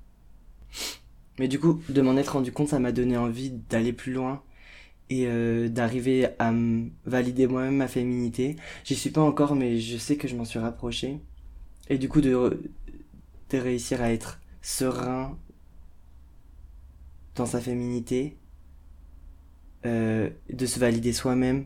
[1.40, 4.44] Mais du coup, de m'en être rendu compte, ça m'a donné envie d'aller plus loin
[5.10, 6.54] et euh, d'arriver à
[7.06, 8.56] valider moi-même ma féminité.
[8.84, 11.20] J'y suis pas encore, mais je sais que je m'en suis rapproché.
[11.90, 12.62] Et du coup, de,
[13.50, 15.38] de réussir à être serein
[17.36, 18.38] dans sa féminité,
[19.86, 21.66] euh, de se valider soi-même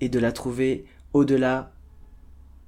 [0.00, 1.72] et de la trouver au-delà,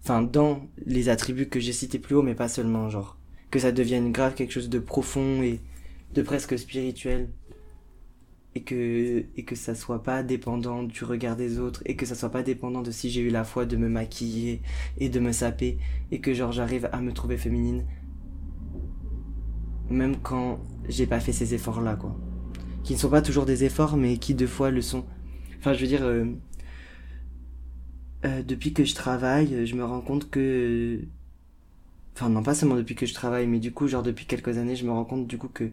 [0.03, 3.19] enfin dans les attributs que j'ai cités plus haut, mais pas seulement, genre
[3.51, 5.61] que ça devienne grave quelque chose de profond et
[6.15, 7.29] de presque spirituel
[8.59, 12.17] et que et que ça soit pas dépendant du regard des autres et que ça
[12.17, 14.63] soit pas dépendant de si j'ai eu la foi de me maquiller
[14.99, 15.79] et de me saper
[16.11, 17.85] et que genre j'arrive à me trouver féminine
[19.91, 22.17] même quand j'ai pas fait ces efforts là quoi.
[22.83, 25.05] Qui ne sont pas toujours des efforts mais qui deux fois le sont.
[25.61, 26.25] Enfin je veux dire euh,
[28.25, 31.01] euh, depuis que je travaille je me rends compte que
[32.17, 34.75] enfin non pas seulement depuis que je travaille mais du coup genre depuis quelques années
[34.75, 35.71] je me rends compte du coup que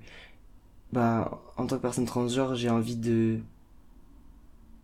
[0.94, 3.40] bah, en tant que personne transgenre, j'ai envie de.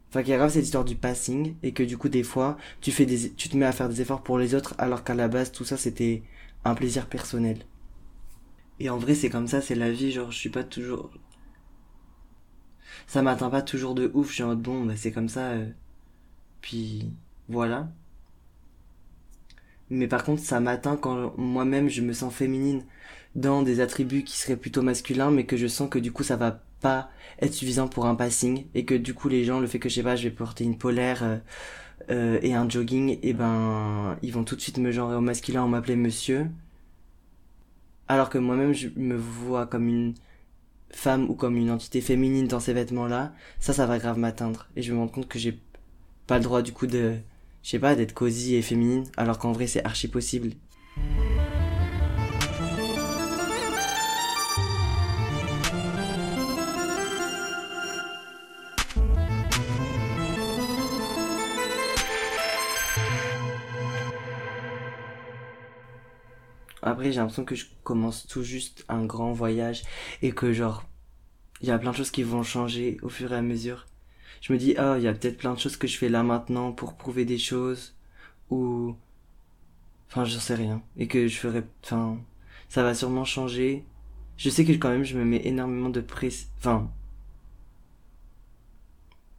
[0.10, 2.58] Enfin, qu'il y a grave cette histoire du passing, et que du coup, des fois,
[2.82, 5.16] tu fais des, tu te mets à faire des efforts pour les autres, alors qu'à
[5.16, 6.24] la base, tout ça, c'était
[6.66, 7.66] un plaisir personnel.
[8.80, 11.12] Et en vrai, c'est comme ça, c'est la vie, genre, je suis pas toujours.
[13.08, 15.70] Ça m'atteint pas toujours de ouf, genre, bon, bah, c'est comme ça, euh...
[16.62, 17.12] puis,
[17.50, 17.92] voilà.
[19.92, 22.84] Mais par contre, ça m'atteint quand moi-même, je me sens féminine
[23.36, 26.38] dans des attributs qui seraient plutôt masculins, mais que je sens que du coup ça
[26.38, 29.80] va pas être suffisant pour un passing et que du coup les gens le fait
[29.80, 31.38] que je sais pas je vais porter une polaire euh,
[32.10, 35.64] euh, et un jogging et ben ils vont tout de suite me genrer au masculin
[35.64, 36.48] en m'appeler monsieur.
[38.08, 40.14] Alors que moi-même je me vois comme une
[40.92, 44.68] femme ou comme une entité féminine dans ces vêtements là ça ça va grave m'atteindre.
[44.76, 45.60] Et je me rendre compte que j'ai
[46.28, 47.16] pas le droit du coup de
[47.64, 50.52] je sais pas d'être cosy et féminine alors qu'en vrai c'est archi possible
[66.84, 69.84] Après, j'ai l'impression que je commence tout juste un grand voyage
[70.22, 70.84] et que genre,
[71.62, 73.86] il y a plein de choses qui vont changer au fur et à mesure.
[74.42, 76.24] Je me dis, oh, il y a peut-être plein de choses que je fais là
[76.24, 77.96] maintenant pour prouver des choses
[78.50, 78.96] ou,
[80.10, 80.82] enfin, j'en sais rien.
[80.98, 82.20] Et que je ferai, enfin,
[82.70, 83.86] ça va sûrement changer.
[84.38, 86.92] Je sais que quand même, je me mets énormément de presse, enfin,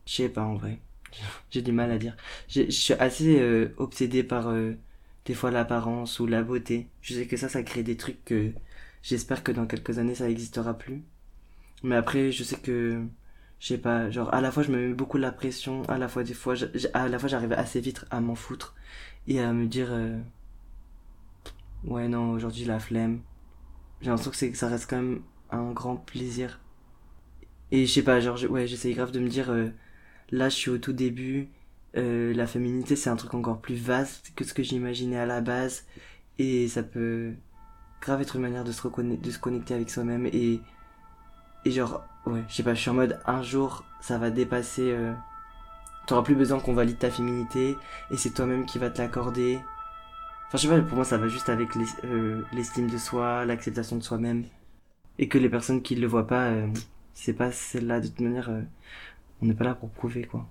[0.06, 0.78] je sais pas en vrai.
[1.50, 2.16] J'ai du mal à dire.
[2.48, 4.74] Je suis assez euh, obsédé par euh,
[5.24, 6.88] des fois l'apparence ou la beauté.
[7.02, 8.52] Je sais que ça, ça crée des trucs que
[9.02, 11.02] j'espère que dans quelques années ça n'existera plus.
[11.82, 13.02] Mais après, je sais que,
[13.62, 16.08] je sais pas, genre à la fois je me mets beaucoup la pression, à la
[16.08, 16.54] fois des fois,
[16.94, 18.74] à la fois j'arrive assez vite à m'en foutre
[19.28, 20.18] et à me dire, euh,
[21.84, 23.20] ouais non, aujourd'hui la flemme.
[24.00, 26.60] J'ai l'impression que, c'est, que ça reste quand même un grand plaisir.
[27.70, 29.68] Et je sais pas, genre, ouais, j'essaye grave de me dire, euh,
[30.32, 31.48] là je suis au tout début,
[31.96, 35.40] euh, la féminité c'est un truc encore plus vaste que ce que j'imaginais à la
[35.40, 35.84] base
[36.38, 37.34] et ça peut
[38.00, 40.60] grave être une manière de se de se connecter avec soi-même et
[41.64, 44.90] et genre ouais je sais pas je suis en mode un jour ça va dépasser
[44.92, 45.12] euh...
[46.06, 47.76] t'auras plus besoin qu'on valide ta féminité
[48.10, 49.60] et c'est toi-même qui va te l'accorder.
[50.48, 51.70] Enfin je sais pas pour moi ça va juste avec
[52.04, 54.44] euh, l'estime de soi l'acceptation de soi-même.
[55.18, 56.68] Et que les personnes qui le voient pas euh,
[57.14, 58.50] c'est pas celle-là de toute manière
[59.40, 60.46] on n'est pas là pour prouver quoi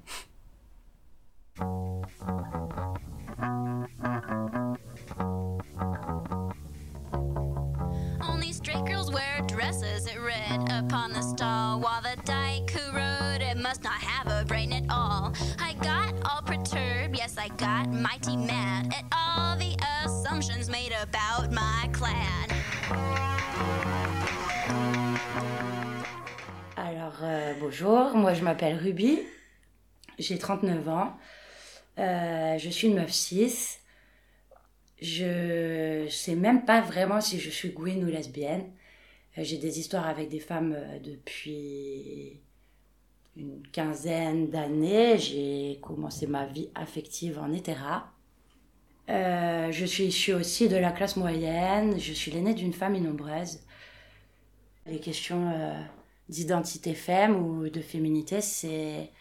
[26.76, 29.20] Alors, euh, bonjour, moi je m'appelle Ruby,
[30.20, 31.18] j'ai 39 ans.
[31.98, 33.80] Euh, je suis une meuf 6.
[35.02, 38.70] Je sais même pas vraiment si je suis Gwyn ou lesbienne.
[39.38, 42.42] Euh, J'ai des histoires avec des femmes euh, depuis
[43.38, 45.18] une quinzaine d'années.
[45.18, 48.12] J'ai commencé ma vie affective en hétéra.
[49.10, 52.00] Euh, je suis issue aussi de la classe moyenne.
[52.00, 53.60] Je suis l'aînée d'une famille nombreuse.
[54.86, 55.82] Les questions euh,
[56.30, 59.12] d'identité femme ou de féminité, c'est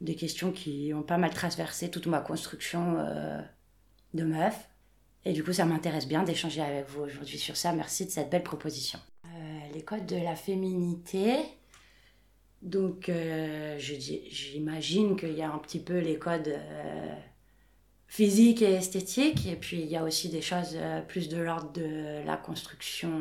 [0.00, 2.96] des questions qui ont pas mal traversé toute ma construction
[4.12, 4.68] de meuf.
[5.24, 7.72] Et du coup, ça m'intéresse bien d'échanger avec vous aujourd'hui sur ça.
[7.72, 9.00] Merci de cette belle proposition.
[9.76, 11.36] Les codes de la féminité.
[12.62, 17.14] Donc, euh, j'imagine qu'il y a un petit peu les codes euh,
[18.06, 19.46] physiques et esthétiques.
[19.46, 23.20] Et puis, il y a aussi des choses euh, plus de l'ordre de la construction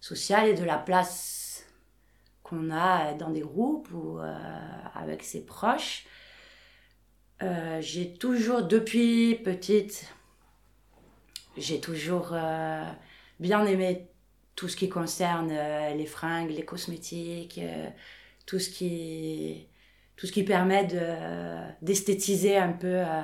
[0.00, 1.64] sociale et de la place
[2.42, 4.18] qu'on a dans des groupes ou
[4.94, 6.04] avec ses proches.
[7.80, 10.12] J'ai toujours, depuis petite,
[11.56, 12.36] j'ai toujours
[13.40, 14.11] bien aimé
[14.56, 17.88] tout ce qui concerne euh, les fringues, les cosmétiques, euh,
[18.46, 19.68] tout ce qui
[20.16, 21.04] tout ce qui permet de
[21.82, 23.22] d'esthétiser un peu euh,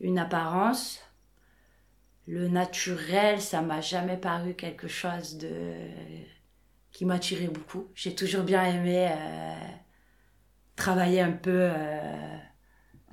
[0.00, 1.00] une apparence.
[2.26, 5.74] Le naturel, ça m'a jamais paru quelque chose de
[6.92, 7.88] qui m'attirait beaucoup.
[7.94, 9.10] J'ai toujours bien aimé
[10.76, 11.70] travailler un peu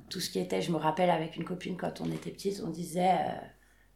[0.08, 0.62] tout ce qui était.
[0.62, 3.18] Je me rappelle avec une copine quand on était petite, on disait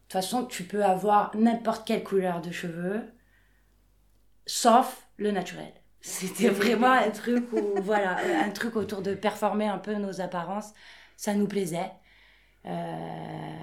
[0.08, 3.02] toute façon, tu peux avoir n'importe quelle couleur de cheveux,
[4.46, 5.72] sauf le naturel.
[6.00, 10.72] C'était vraiment un truc où, voilà, un truc autour de performer un peu nos apparences.
[11.16, 11.90] Ça nous plaisait.
[12.66, 13.56] Euh,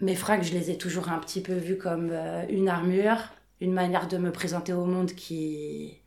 [0.00, 3.18] mes fringues, je les ai toujours un petit peu vues comme euh, une armure,
[3.60, 6.00] une manière de me présenter au monde qui,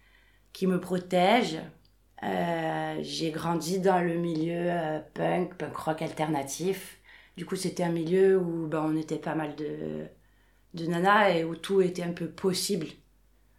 [0.54, 1.58] qui me protège.
[2.24, 4.72] Euh, j'ai grandi dans le milieu
[5.14, 7.00] punk, punk rock alternatif.
[7.38, 10.06] Du coup, c'était un milieu où ben, on était pas mal de,
[10.76, 12.88] de nanas et où tout était un peu possible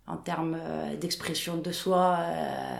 [0.06, 2.76] en termes euh, d'expression de soi euh,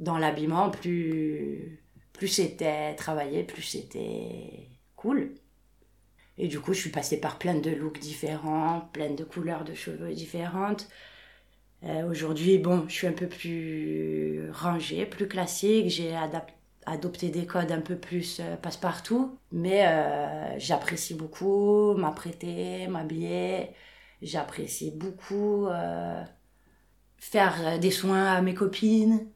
[0.00, 0.70] dans l'habillement.
[0.70, 1.82] Plus,
[2.14, 5.34] plus c'était travaillé, plus c'était cool.
[6.38, 9.74] Et du coup, je suis passée par plein de looks différents, plein de couleurs de
[9.74, 10.88] cheveux différentes.
[11.84, 15.88] Euh, Aujourd'hui, bon, je suis un peu plus rangée, plus classique.
[15.90, 16.53] J'ai adap-
[16.86, 19.38] adopté des codes un peu plus euh, passe-partout.
[19.52, 23.70] Mais euh, j'apprécie beaucoup m'apprêter, m'habiller.
[24.22, 26.22] J'apprécie beaucoup euh,
[27.18, 29.26] faire des soins à mes copines.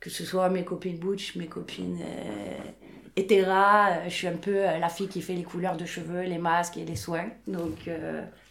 [0.00, 2.00] Que ce soit mes copines butch, mes copines.
[2.02, 2.58] Euh,
[3.16, 6.84] Je suis un peu la fille qui fait les couleurs de cheveux, les masques et
[6.84, 7.30] les soins.
[7.46, 7.90] Donc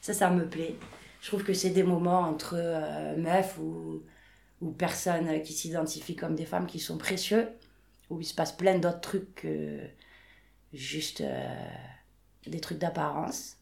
[0.02, 0.76] ça, ça me plaît.
[1.22, 2.56] Je trouve que c'est des moments entre
[3.18, 4.02] meufs ou,
[4.62, 7.48] ou personnes qui s'identifient comme des femmes qui sont précieux,
[8.10, 9.80] où il se passe plein d'autres trucs que
[10.74, 11.56] juste euh,
[12.48, 13.58] des trucs d'apparence.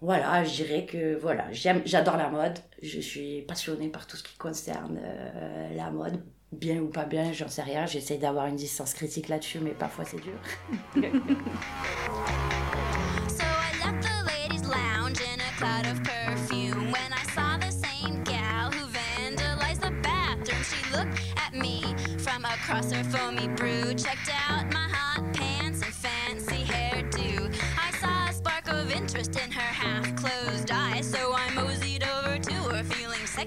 [0.00, 2.58] Voilà, je dirais que voilà, j'aime, j'adore la mode.
[2.82, 7.32] Je suis passionnée par tout ce qui concerne euh, la mode, bien ou pas bien,
[7.32, 7.86] j'en sais rien.
[7.86, 10.38] J'essaie d'avoir une distance critique là-dessus, mais parfois c'est dur.
[22.70, 22.82] I
[27.98, 30.12] saw a spark of interest in her eyes,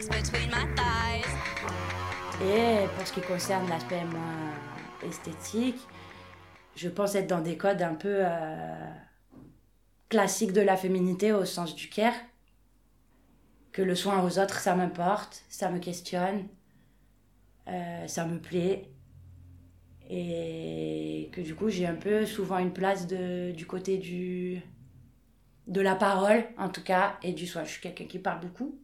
[0.09, 1.29] between my thighs.
[2.43, 4.01] Et pour ce qui concerne l'aspect
[5.07, 5.79] esthétique,
[6.75, 8.89] je pense être dans des codes un peu euh,
[10.09, 12.15] classiques de la féminité au sens du care.
[13.71, 16.47] Que le soin aux autres, ça m'importe, ça me questionne,
[17.67, 18.89] euh, ça me plaît.
[20.13, 24.61] Et que du coup, j'ai un peu souvent une place de, du côté du,
[25.67, 27.63] de la parole, en tout cas, et du soin.
[27.63, 28.77] Je suis quelqu'un qui parle beaucoup.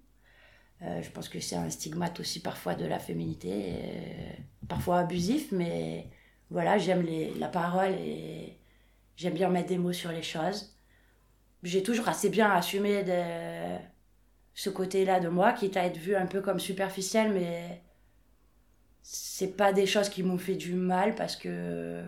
[0.84, 4.32] Euh, je pense que c'est un stigmate aussi parfois de la féminité, euh,
[4.70, 6.08] parfois abusif, mais
[6.50, 7.06] voilà, j'aime
[7.40, 8.58] la parole et
[9.17, 10.78] j'aime bien mettre des mots sur les choses.
[11.63, 13.78] J'ai toujours assez bien assumé de
[14.54, 17.82] ce côté-là de moi, quitte à être vu un peu comme superficiel, mais
[19.10, 22.03] c'est pas des choses qui m'ont fait du mal parce que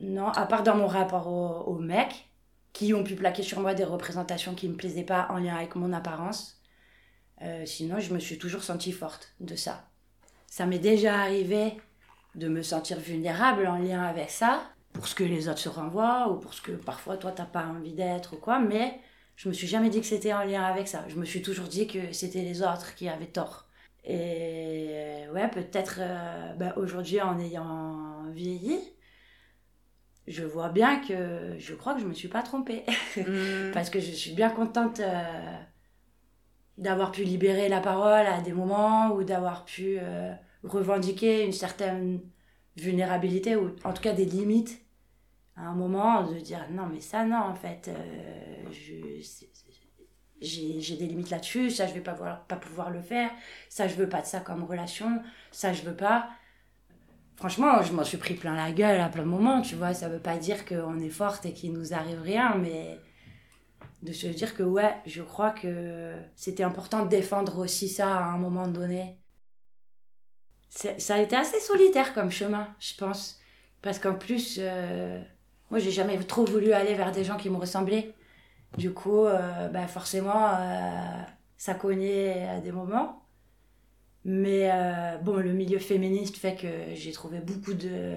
[0.00, 2.32] non, à part dans mon rapport aux, aux mecs
[2.72, 5.76] qui ont pu plaquer sur moi des représentations qui me plaisaient pas en lien avec
[5.76, 6.60] mon apparence.
[7.42, 9.88] Euh, sinon, je me suis toujours sentie forte de ça.
[10.48, 11.74] Ça m'est déjà arrivé
[12.34, 14.64] de me sentir vulnérable en lien avec ça,
[14.94, 17.66] pour ce que les autres se renvoient, ou pour ce que parfois toi t'as pas
[17.66, 18.98] envie d'être ou quoi, mais
[19.36, 21.04] je me suis jamais dit que c'était en lien avec ça.
[21.06, 23.68] Je me suis toujours dit que c'était les autres qui avaient tort.
[24.04, 28.78] Et euh, ouais, peut-être euh, bah, aujourd'hui en ayant vieilli,
[30.26, 32.84] je vois bien que je crois que je me suis pas trompée.
[33.72, 35.22] Parce que je suis bien contente euh,
[36.78, 40.32] d'avoir pu libérer la parole à des moments ou d'avoir pu euh,
[40.64, 42.20] revendiquer une certaine
[42.76, 44.80] vulnérabilité ou en tout cas des limites
[45.56, 47.90] à un moment de dire non mais ça non en fait
[48.70, 49.20] je-
[50.42, 53.30] j'ai des limites là-dessus ça je vais pas pouvoir, pas pouvoir le faire
[53.68, 56.28] ça je veux pas de ça comme relation ça je veux pas.
[57.36, 60.08] Franchement je m'en suis pris plein la gueule à plein de moments tu vois ça
[60.08, 62.98] veut pas dire qu'on est forte et qu'il nous arrive rien mais
[64.02, 68.24] de se dire que ouais je crois que c'était important de défendre aussi ça à
[68.24, 69.18] un moment donné.
[70.70, 73.38] Ça a été assez solitaire comme chemin je pense.
[73.80, 75.20] Parce qu'en plus euh,
[75.70, 78.14] moi j'ai jamais trop voulu aller vers des gens qui me ressemblaient
[78.78, 81.22] du coup euh, bah forcément euh,
[81.56, 83.22] ça cognait à des moments
[84.24, 88.16] mais euh, bon le milieu féministe fait que j'ai trouvé beaucoup de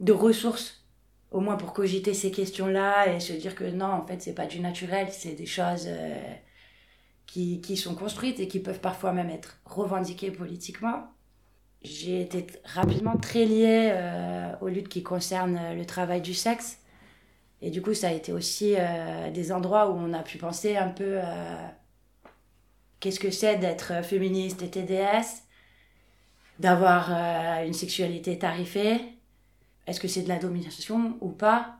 [0.00, 0.84] de ressources
[1.30, 4.46] au moins pour cogiter ces questions-là et se dire que non, en fait, c'est pas
[4.46, 5.88] du naturel, c'est des choses
[7.26, 11.08] qui, qui sont construites et qui peuvent parfois même être revendiquées politiquement.
[11.82, 13.92] J'ai été rapidement très liée
[14.60, 16.78] aux luttes qui concernent le travail du sexe.
[17.62, 20.76] Et du coup, ça a été aussi euh, des endroits où on a pu penser
[20.76, 21.66] un peu euh,
[23.00, 25.42] qu'est-ce que c'est d'être féministe et TDS,
[26.58, 29.00] d'avoir euh, une sexualité tarifée,
[29.86, 31.76] est-ce que c'est de la domination ou pas?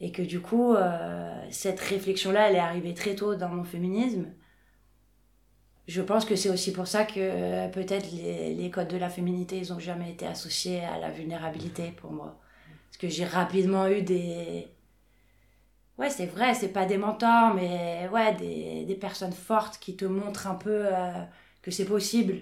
[0.00, 4.26] Et que du coup, euh, cette réflexion-là, elle est arrivée très tôt dans mon féminisme.
[5.86, 9.58] Je pense que c'est aussi pour ça que peut-être les, les codes de la féminité,
[9.58, 12.40] ils n'ont jamais été associés à la vulnérabilité pour moi.
[12.94, 14.68] Parce que j'ai rapidement eu des...
[15.98, 20.04] Ouais, c'est vrai, c'est pas des mentors, mais ouais, des, des personnes fortes qui te
[20.04, 21.24] montrent un peu euh,
[21.60, 22.36] que c'est possible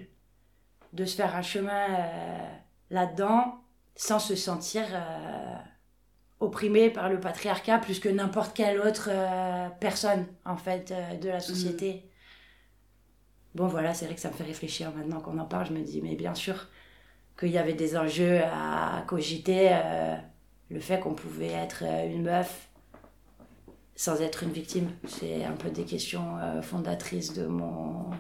[0.92, 2.48] de se faire un chemin euh,
[2.90, 3.62] là-dedans
[3.96, 5.55] sans se sentir euh,
[6.40, 9.09] opprimé par le patriarcat plus que n'importe quelle autre
[9.80, 10.92] personne en fait
[11.22, 12.11] de la société.
[13.55, 15.80] Bon voilà, c'est vrai que ça me fait réfléchir maintenant qu'on en parle, je me
[15.80, 16.68] dis mais bien sûr
[17.38, 19.74] qu'il y avait des enjeux à cogiter,
[20.73, 22.68] le fait qu'on pouvait être euh, une meuf
[23.95, 28.11] sans être une victime, c'est un peu des questions euh, fondatrices de mon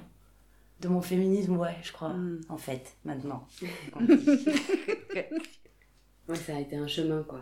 [0.80, 2.12] de mon féminisme, ouais, je crois,
[2.48, 3.46] en fait, maintenant.
[6.28, 7.40] Ouais, ça a été un chemin, quoi.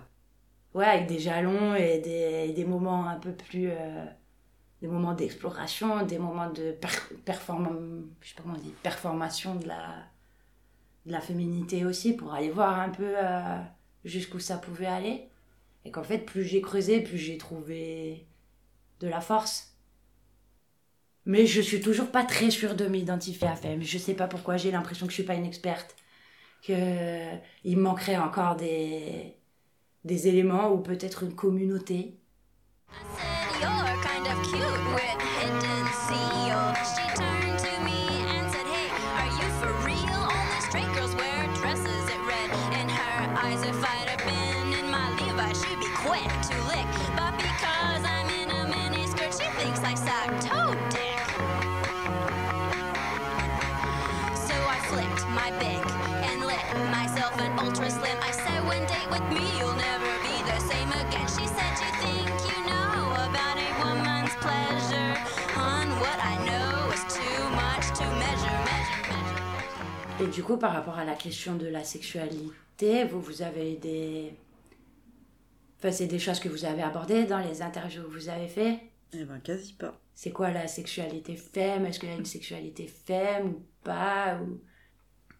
[0.75, 3.69] Ouais, avec des jalons et des, des moments un peu plus.
[3.71, 4.05] euh,
[4.83, 9.55] des moments d'exploration, des moments de per- perform- je sais pas comment on dit, performation
[9.57, 10.05] de la,
[11.07, 13.59] de la féminité aussi, pour aller voir un peu euh,
[14.05, 15.29] jusqu'où ça pouvait aller.
[15.85, 18.27] Et qu'en fait, plus j'ai creusé, plus j'ai trouvé
[19.01, 19.75] de la force.
[21.27, 23.83] Mais je suis toujours pas très sûre de m'identifier à femme.
[23.83, 25.97] Je sais pas pourquoi, j'ai l'impression que je suis pas une experte.
[26.67, 29.35] Que il manquerait encore des,
[30.05, 32.19] des éléments ou peut-être une communauté.
[70.23, 74.35] Et du coup, par rapport à la question de la sexualité, vous, vous avez des...
[75.79, 78.81] Enfin, c'est des choses que vous avez abordées dans les interviews que vous avez fait?
[79.15, 79.99] Eh ben, quasi pas.
[80.15, 81.87] C'est quoi la sexualité femme?
[81.87, 84.61] Est-ce qu'il y a une sexualité femme ou pas ou...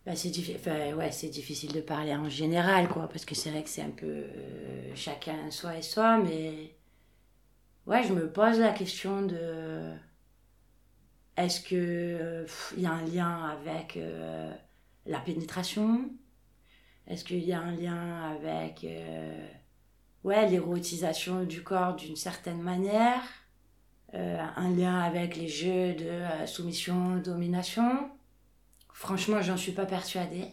[0.07, 3.51] Bah, c'est diffi- enfin, ouais, c'est difficile de parler en général, quoi, parce que c'est
[3.51, 6.75] vrai que c'est un peu euh, chacun soi et soi, mais
[7.87, 9.93] ouais, je me pose la question de
[11.37, 12.47] est-ce que euh,
[12.79, 14.51] il y a un lien avec euh,
[15.11, 16.09] la pénétration
[17.07, 19.47] Est-ce qu'il y a un lien avec euh,
[20.25, 23.23] ouais, l'érotisation du corps d'une certaine manière
[24.15, 28.11] Euh, Un lien avec les jeux de euh, soumission, domination?
[28.93, 30.47] Franchement, j'en suis pas persuadée.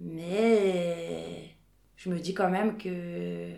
[0.00, 1.56] Mais
[1.96, 3.52] je me dis quand même que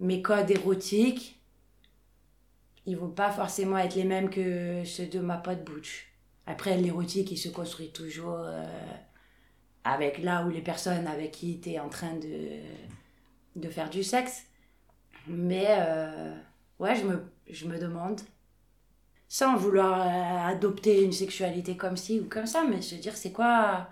[0.00, 1.40] mes codes érotiques,
[2.86, 6.08] ils vont pas forcément être les mêmes que ceux de ma pote Butch.
[6.46, 8.40] Après, l'érotique, il se construit toujours
[9.84, 12.60] avec là où les personnes avec qui tu es en train de,
[13.56, 14.44] de faire du sexe.
[15.26, 16.34] Mais euh,
[16.78, 18.20] ouais, je me, je me demande,
[19.28, 23.32] sans vouloir euh, adopter une sexualité comme ci ou comme ça, mais se dire c'est
[23.32, 23.88] quoi,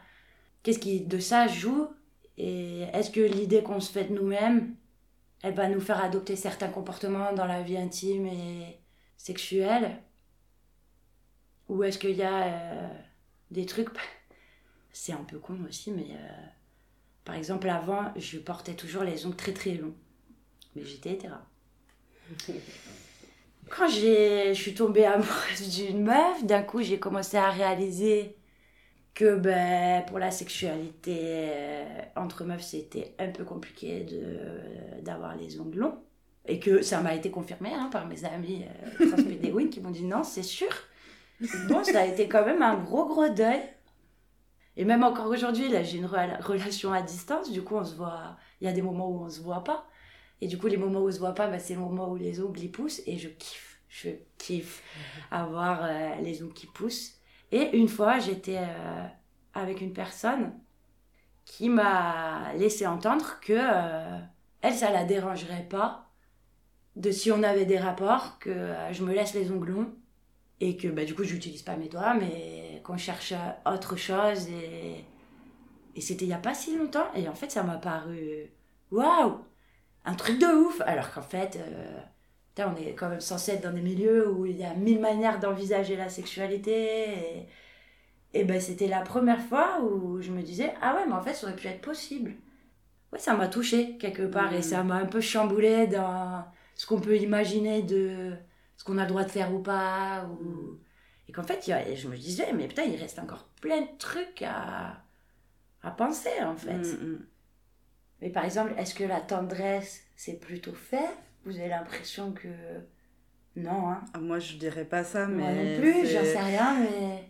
[0.62, 1.88] qu'est-ce qui de ça joue?
[2.36, 4.74] Et est-ce que l'idée qu'on se fait de nous-mêmes,
[5.42, 8.80] elle va nous faire adopter certains comportements dans la vie intime et
[9.16, 9.98] sexuelle?
[11.68, 12.88] Ou est-ce qu'il y a euh,
[13.50, 13.88] des trucs.
[14.92, 16.08] C'est un peu con aussi, mais.
[16.12, 16.46] euh,
[17.24, 19.94] par exemple, avant, je portais toujours les ongles très très longs.
[20.76, 21.46] Mais j'étais hétéra.
[23.68, 28.36] Quand je suis tombée amoureuse d'une meuf, d'un coup, j'ai commencé à réaliser
[29.14, 34.06] que ben, pour la sexualité euh, entre meufs, c'était un peu compliqué
[35.02, 35.98] d'avoir les ongles longs.
[36.46, 40.24] Et que ça m'a été confirmé hein, par mes amis euh, qui m'ont dit non,
[40.24, 40.70] c'est sûr.
[41.68, 43.60] Bon, ça a été quand même un gros gros deuil.
[44.76, 47.50] Et même encore aujourd'hui, là, j'ai une rela- relation à distance.
[47.50, 48.36] Du coup, on se voit.
[48.60, 49.86] Il y a des moments où on se voit pas.
[50.40, 52.16] Et du coup, les moments où on se voit pas, bah, c'est le moment où
[52.16, 53.02] les ongles ils poussent.
[53.06, 53.80] Et je kiffe.
[53.88, 54.82] Je kiffe
[55.30, 57.14] avoir euh, les ongles qui poussent.
[57.52, 59.06] Et une fois, j'étais euh,
[59.54, 60.52] avec une personne
[61.44, 64.18] qui m'a laissé entendre que euh,
[64.62, 66.08] elle, ça la dérangerait pas
[66.96, 69.94] de si on avait des rapports, que euh, je me laisse les ongles longs
[70.60, 73.34] et que bah, du coup, j'utilise pas mes doigts, mais qu'on cherche
[73.66, 74.48] autre chose.
[74.48, 75.04] Et,
[75.96, 77.12] et c'était il y a pas si longtemps.
[77.14, 78.50] Et en fait, ça m'a paru
[78.90, 79.38] waouh,
[80.04, 80.80] un truc de ouf.
[80.86, 82.00] Alors qu'en fait, euh,
[82.50, 85.00] putain, on est quand même censé être dans des milieux où il y a mille
[85.00, 87.44] manières d'envisager la sexualité.
[87.44, 87.48] Et,
[88.34, 91.34] et ben, c'était la première fois où je me disais, ah ouais, mais en fait,
[91.34, 92.36] ça aurait pu être possible.
[93.12, 94.62] Ouais, ça m'a touché quelque part et Mhm.
[94.62, 96.44] ça m'a un peu chamboulé dans
[96.76, 98.32] ce qu'on peut imaginer de
[98.76, 100.26] ce qu'on a le droit de faire ou pas.
[100.26, 100.78] Ou...
[101.30, 104.42] Et qu'en fait, a- je me disais, mais putain, il reste encore plein de trucs
[104.42, 105.00] à,
[105.80, 106.72] à penser en fait.
[106.74, 107.20] Mm,
[108.20, 111.08] Mais par exemple, est-ce que la tendresse, c'est plutôt fait
[111.44, 112.48] Vous avez l'impression que.
[113.54, 115.40] Non, hein Ah, Moi, je dirais pas ça, mais.
[115.44, 117.28] Moi non plus, j'en sais rien, mais.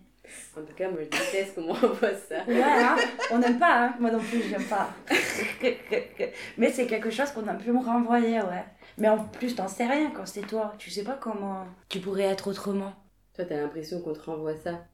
[0.56, 2.42] En tout cas, moi je déteste comment on voit ça.
[2.46, 2.96] Ouais, hein,
[3.32, 3.94] on n'aime pas, hein.
[4.00, 4.88] moi non plus, j'aime pas.
[6.56, 8.64] Mais c'est quelque chose qu'on a pu me renvoyer, ouais.
[8.96, 10.74] Mais en plus, t'en sais rien quand c'est toi.
[10.78, 12.94] Tu sais pas comment tu pourrais être autrement.
[13.40, 14.84] Toi, t'as l'impression qu'on te renvoie ça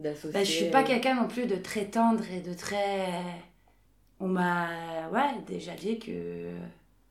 [0.00, 0.32] D'associer.
[0.32, 3.06] Bah, je suis pas quelqu'un non plus de très tendre et de très.
[4.18, 6.50] On m'a, ouais, déjà dit que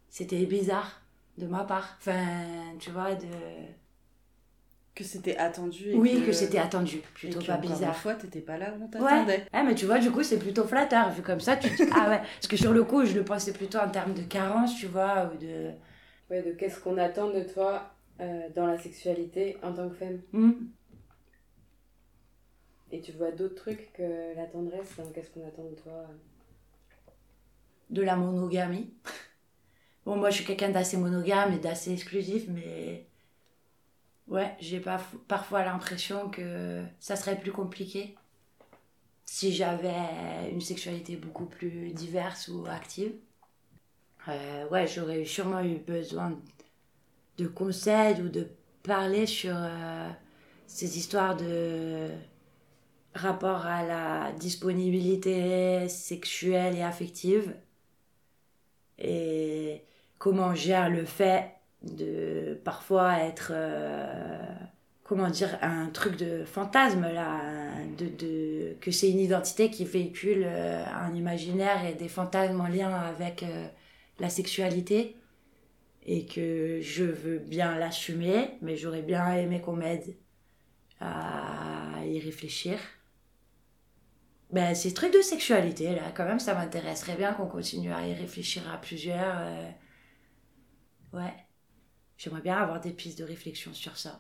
[0.10, 1.02] c'était bizarre
[1.38, 1.96] de ma part.
[2.00, 2.20] Enfin,
[2.80, 3.26] tu vois, de.
[4.94, 5.92] Que c'était attendu.
[5.92, 7.90] et Oui, que c'était attendu, plutôt et que, pas bizarre.
[7.90, 9.10] Une fois, t'étais pas là où on Ouais.
[9.10, 9.46] t'attendait.
[9.54, 11.12] ouais, mais tu vois, du coup, c'est plutôt flatteur.
[11.12, 12.18] Vu comme ça, tu te dis, ah ouais.
[12.20, 15.32] Parce que sur le coup, je le pensais plutôt en termes de carence, tu vois,
[15.34, 15.70] ou de.
[16.30, 17.90] Ouais, de qu'est-ce qu'on attend de toi
[18.20, 20.22] euh, dans la sexualité en tant que femme.
[20.32, 20.54] Hmm.
[22.92, 26.08] Et tu vois d'autres trucs que la tendresse dans qu'est-ce qu'on attend de toi
[27.90, 28.94] de la monogamie.
[30.06, 33.06] Bon, moi, je suis quelqu'un d'assez monogame et d'assez exclusif, mais
[34.30, 38.16] ouais, j'ai pas parfois l'impression que ça serait plus compliqué
[39.26, 43.12] si j'avais une sexualité beaucoup plus diverse ou active.
[44.30, 46.40] Euh, ouais, j'aurais sûrement eu besoin
[47.38, 48.48] de conseils ou de
[48.84, 50.10] parler sur euh,
[50.66, 52.10] ces histoires de
[53.14, 57.54] rapport à la disponibilité sexuelle et affective
[59.00, 59.82] et
[60.18, 61.52] comment on gère le fait
[61.84, 64.46] de parfois être euh,
[65.04, 67.40] comment dire un truc de fantasme là
[67.98, 72.92] de, que c'est une identité qui véhicule euh, un imaginaire et des fantasmes en lien
[72.92, 73.46] avec
[74.20, 75.16] la sexualité
[76.08, 80.18] et que je veux bien l'assumer mais j'aurais bien aimé qu'on m'aide
[81.00, 82.80] à y réfléchir
[84.50, 88.14] ben, ces trucs de sexualité, là, quand même, ça m'intéresserait bien qu'on continue à y
[88.14, 89.38] réfléchir à plusieurs.
[89.40, 89.70] euh,
[91.14, 91.34] Ouais.
[92.18, 94.20] J'aimerais bien avoir des pistes de réflexion sur ça.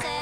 [0.00, 0.17] I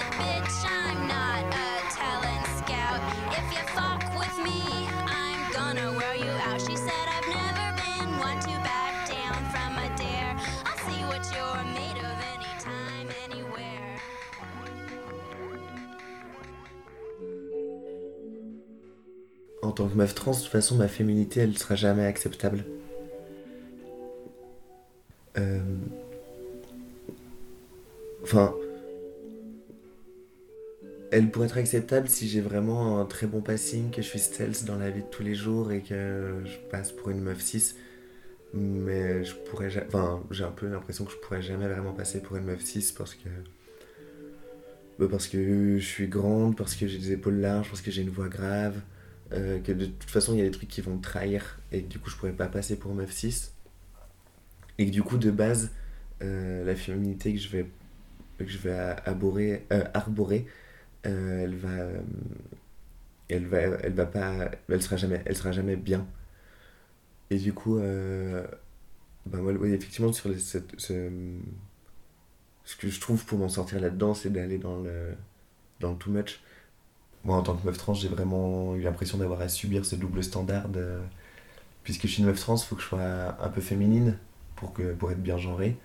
[19.77, 22.64] tant que meuf trans, de toute façon, ma féminité, elle sera jamais acceptable.
[25.39, 25.61] Euh,
[28.27, 28.53] Enfin.
[31.12, 34.64] Elle pourrait être acceptable si j'ai vraiment un très bon passing, que je suis stealth
[34.64, 37.77] dans la vie de tous les jours et que je passe pour une meuf 6.
[38.55, 39.70] Mais je pourrais.
[39.87, 42.93] Enfin, j'ai un peu l'impression que je pourrais jamais vraiment passer pour une meuf 6
[42.93, 43.29] parce que.
[44.99, 48.03] Bah, parce que je suis grande, parce que j'ai des épaules larges, parce que j'ai
[48.03, 48.81] une voix grave.
[49.33, 51.89] Euh, que de toute façon il y a des trucs qui vont trahir et que
[51.89, 53.53] du coup je pourrais pas passer pour meuf 6
[54.79, 55.70] et que du coup de base
[56.22, 57.66] euh, la féminité que je vais
[58.39, 58.72] que je vais
[59.07, 60.47] arborer, euh, arborer
[61.05, 61.70] elle va
[63.29, 66.07] elle va elle va pas elle sera jamais elle sera jamais bien
[67.31, 67.79] et du coup
[69.27, 71.11] Ben moi, effectivement, sur cette- ce,
[72.64, 75.14] ce que je trouve pour m'en sortir là-dedans, c'est d'aller dans le,
[75.81, 76.41] dans le too much.
[77.27, 80.22] Moi, en tant que meuf trans, j'ai vraiment eu l'impression d'avoir à subir ce double
[80.24, 80.68] standard.
[81.83, 84.16] puisque je suis une meuf trans, il faut que je sois un peu féminine
[84.55, 85.77] pour, que, pour être bien genrée.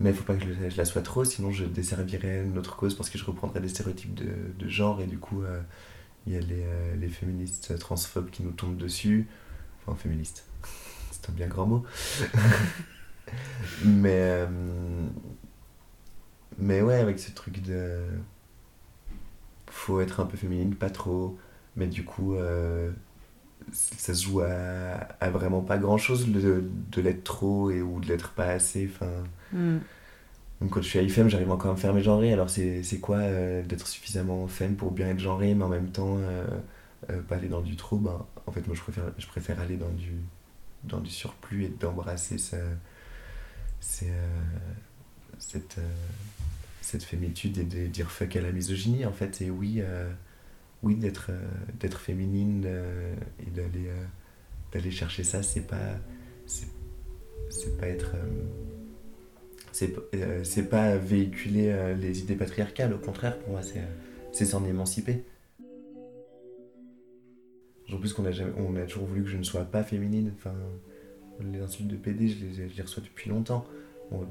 [0.00, 2.94] Mais il faut pas que je, je la sois trop, sinon je desservirais notre cause
[2.96, 5.60] parce que je reprendrais des stéréotypes de, de genre et du coup, euh,
[6.26, 9.28] il y a les, euh, les féministes transphobes qui nous tombent dessus.
[9.86, 10.44] Enfin, féministes,
[11.12, 11.84] c'est un bien grand mot.
[13.84, 14.46] mais, euh,
[16.58, 18.02] mais ouais, avec ce truc de.
[19.70, 21.38] Faut être un peu féminine, pas trop.
[21.76, 22.90] Mais du coup, euh,
[23.72, 24.46] ça se joue à,
[25.20, 28.88] à vraiment pas grand chose de, de l'être trop et, ou de l'être pas assez.
[28.92, 29.10] Enfin.
[29.52, 29.78] Mm.
[30.60, 32.32] Donc quand je suis à IFEM, j'arrive encore à me faire mes genrés.
[32.32, 35.90] Alors c'est c'est quoi euh, d'être suffisamment femme pour bien être genré, mais en même
[35.90, 36.46] temps euh,
[37.10, 37.96] euh, pas aller dans du trop?
[37.98, 40.12] Ben, En fait, moi je préfère, je préfère aller dans du,
[40.84, 42.38] dans du surplus et d'embrasser
[45.38, 45.78] cette,
[46.88, 49.42] cette fémitude et de dire fuck à la misogynie en fait.
[49.42, 50.10] Et oui, euh,
[50.82, 51.46] oui d'être euh,
[51.78, 53.50] d'être féminine euh, et
[54.72, 55.96] d'aller chercher ça, c'est pas,
[56.46, 58.16] c'est pas être.
[59.72, 63.60] c'est pas véhiculer les idées patriarcales, au contraire, pour moi,
[64.32, 65.24] c'est s'en émanciper.
[67.90, 70.32] En plus qu'on a, jamais, on a toujours voulu que je ne sois pas féminine.
[70.36, 70.54] Enfin,
[71.40, 73.66] les insultes de PD, je les reçois depuis longtemps.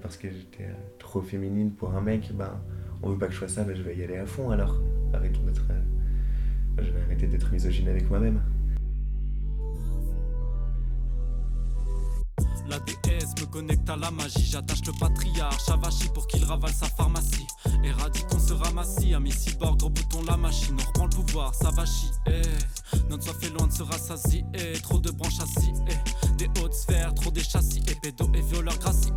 [0.01, 0.69] Parce que j'étais
[0.99, 2.59] trop féminine pour un mec, ben,
[3.03, 4.75] on veut pas que je sois ça, ben, je vais y aller à fond alors.
[5.13, 5.65] Arrêtons d'être.
[5.69, 5.81] euh,
[6.79, 8.41] je vais arrêter d'être misogyne avec moi-même.
[12.69, 16.73] La déesse me connecte à la magie, j'attache le patriarche à Vachi pour qu'il ravale
[16.73, 17.47] sa pharmacie.
[17.83, 22.11] Éradiquons ce ramassis, ami cyborg, reboutons la machine, on reprend le pouvoir, ça va chier.
[23.09, 24.43] Notre soif est loin de se rassasier,
[24.83, 25.71] trop de branches assis,
[26.37, 29.13] des hautes sphères, trop des châssis, et pédos et violeurs gracie,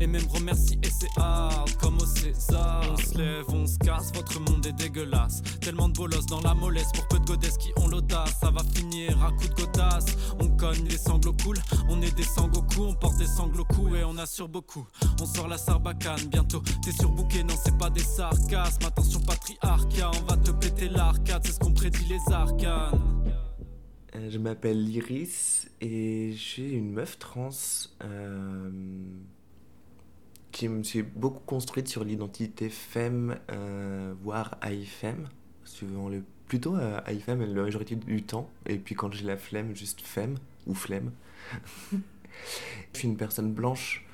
[0.00, 2.84] et même remercie, et c'est hard comme au César.
[2.90, 5.42] On se lève, on se casse, votre monde est dégueulasse.
[5.60, 8.62] Tellement de bolosses dans la mollesse pour peu de godesses qui ont l'audace, ça va
[8.74, 10.06] finir à coups de godasse.
[10.40, 14.04] On cogne, les sanglots coulent, on est des sangoku, on porte des sanglots coups et
[14.04, 14.86] on assure beaucoup.
[15.20, 18.84] On sort la sarbacane bientôt, t'es surbooké, non c'est pas des sarcasmes.
[18.86, 22.98] Attention patriarcat, on va te péter l'arcade, c'est ce qu'on prédit les arcanes.
[24.16, 27.50] Euh, je m'appelle Iris et suis une meuf trans
[28.02, 28.70] euh,
[30.52, 35.28] qui me suis beaucoup construite sur l'identité femme, euh, voire AIFM,
[35.64, 40.00] suivant le plutôt euh, la majorité du temps, et puis quand j'ai la flemme, juste
[40.00, 40.34] femme
[40.66, 41.12] ou flemme.
[41.92, 44.04] je suis une personne blanche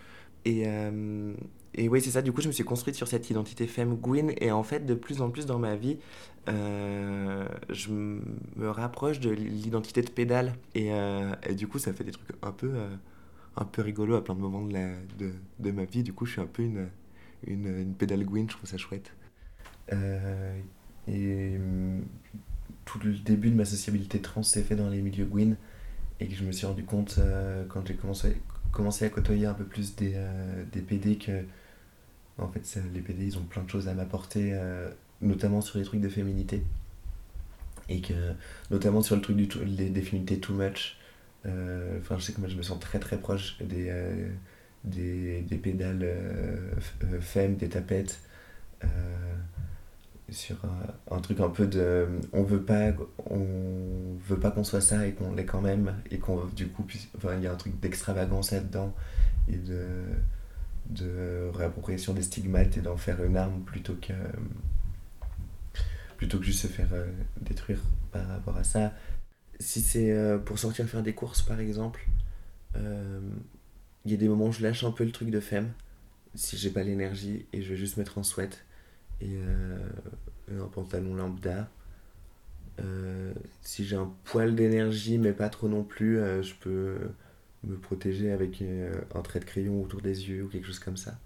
[0.46, 1.34] et, euh,
[1.74, 2.22] et oui, c'est ça.
[2.22, 4.32] Du coup, je me suis construite sur cette identité femme Gwyn.
[4.40, 5.98] Et en fait, de plus en plus dans ma vie,
[6.48, 10.54] euh, je me rapproche de l'identité de pédale.
[10.76, 12.74] Et, euh, et du coup, ça fait des trucs un peu,
[13.56, 14.88] un peu rigolos à plein de moments de, la,
[15.18, 16.02] de, de ma vie.
[16.02, 16.88] Du coup, je suis un peu une,
[17.46, 18.46] une, une pédale Gwyn.
[18.48, 19.12] Je trouve ça chouette.
[19.92, 20.58] Euh,
[21.08, 22.04] et hum,
[22.84, 25.56] tout le début de ma sociabilité trans s'est fait dans les milieux Gwyn.
[26.20, 28.40] Et que je me suis rendu compte euh, quand j'ai commencé,
[28.72, 31.44] commencé à côtoyer un peu plus des, euh, des PD que
[32.38, 34.54] en fait les PD ils ont plein de choses à m'apporter
[35.22, 36.62] notamment sur les trucs de féminité
[37.88, 38.12] et que
[38.70, 40.98] notamment sur le truc du des féminités too much
[42.00, 46.70] enfin je sais que je me sens très proche des euh, pédales euh,
[47.04, 48.20] euh, femmes des tapettes
[48.84, 48.88] euh,
[50.28, 50.56] sur
[51.10, 52.90] un, truc un peu de on veut pas
[53.30, 56.84] veut pas qu'on soit ça et qu'on l'est quand même et qu'on du coup
[57.36, 58.92] il y a un truc d'extravagance là dedans
[59.48, 59.56] et
[60.90, 64.12] de réappropriation des stigmates et d'en faire une arme plutôt que
[66.16, 67.06] plutôt que juste se faire euh,
[67.40, 67.78] détruire
[68.12, 68.92] par rapport à ça
[69.60, 72.06] si c'est euh, pour sortir faire des courses par exemple
[72.76, 73.20] euh,
[74.04, 75.72] il y a des moments où je lâche un peu le truc de femme
[76.34, 78.64] si j'ai pas l'énergie et je vais juste mettre un sweat
[79.20, 79.78] et euh,
[80.60, 81.68] un pantalon lambda.
[83.62, 86.98] Si j'ai un poil d'énergie, mais pas trop non plus, je peux
[87.64, 88.62] me protéger avec
[89.14, 91.18] un trait de crayon autour des yeux ou quelque chose comme ça.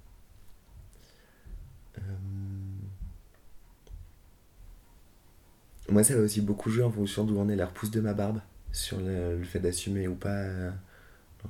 [5.91, 8.15] Moi, ça va aussi beaucoup jouer en fonction d'où en est la repousse de ma
[8.15, 8.41] barbe,
[8.73, 10.29] sur le, fait d'assumer ou pas.
[10.29, 10.71] euh,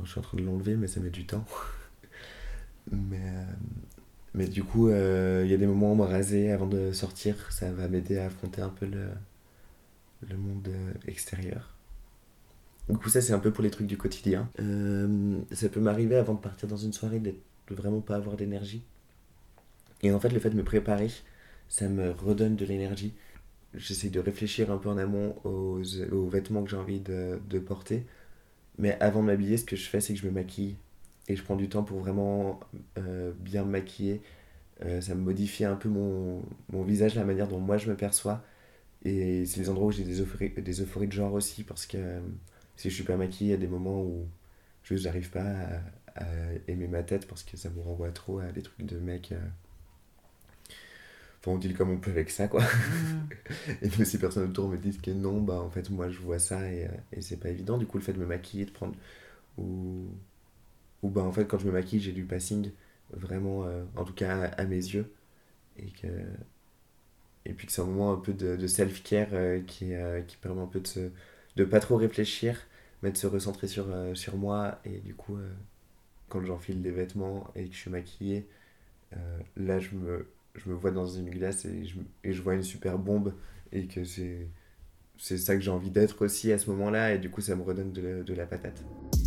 [0.03, 1.45] je suis en train de l'enlever, mais ça met du temps.
[2.91, 3.45] mais, euh,
[4.35, 7.53] mais du coup, euh, il y a des moments où me raser avant de sortir,
[7.53, 9.09] ça va m'aider à affronter un peu le,
[10.29, 10.69] le monde
[11.07, 11.75] extérieur.
[12.89, 14.49] Du coup, ça, c'est un peu pour les trucs du quotidien.
[15.53, 17.35] Ça peut m'arriver avant de partir dans une soirée de
[17.71, 18.85] vraiment pas avoir d'énergie.
[20.03, 21.11] Et en fait, le fait de me préparer,
[21.69, 23.15] ça me redonne de l'énergie.
[23.75, 25.81] J'essaie de réfléchir un peu en amont aux,
[26.13, 28.05] aux vêtements que j'ai envie de, de porter.
[28.79, 30.77] Mais avant de m'habiller, ce que je fais, c'est que je me maquille.
[31.29, 32.61] et je prends du temps pour vraiment
[32.99, 34.23] euh, bien me maquiller.
[34.85, 36.43] Euh, ça me modifie un peu mon,
[36.73, 38.43] mon visage, la manière dont moi je me perçois.
[39.05, 41.97] Et c'est les endroits où j'ai des euphories, des euphories de genre aussi, parce que
[41.99, 42.21] euh,
[42.77, 44.27] si je suis pas maquillée, il y a des moments où
[44.85, 45.45] je n'arrive pas
[46.17, 46.27] à, à
[46.69, 49.35] aimer ma tête parce que ça me renvoie trop à des trucs de mec.
[51.41, 52.63] Enfin, on deal comme on peut avec ça, quoi.
[53.83, 56.39] et même si personne autour me dit que non, bah en fait, moi je vois
[56.39, 57.79] ça et, euh, et c'est pas évident.
[57.79, 58.95] Du coup, le fait de me maquiller, de prendre.
[59.59, 60.09] Ou,
[61.03, 62.73] ou bah en fait, quand je me maquille, j'ai du passing,
[63.13, 65.13] vraiment, euh, en tout cas à, mes yeux.
[65.79, 66.09] Et que.
[67.47, 69.93] Et puis que c'est un moment un peu de, self-care euh, qui,
[70.29, 71.11] qui permet un peu de, se,
[71.57, 72.59] de pas trop réfléchir,
[73.03, 74.81] mais de se recentrer sur, sur moi.
[74.85, 75.39] Et du coup,
[76.29, 78.47] quand j'enfile des vêtements et que je suis maquillée,
[79.57, 81.85] là je me, je me vois dans une glace et
[82.25, 83.35] je, vois une super bombe
[83.73, 87.41] et que c'est ça que j'ai envie d'être aussi à ce moment-là et du coup
[87.41, 88.83] ça me redonne de, la patate.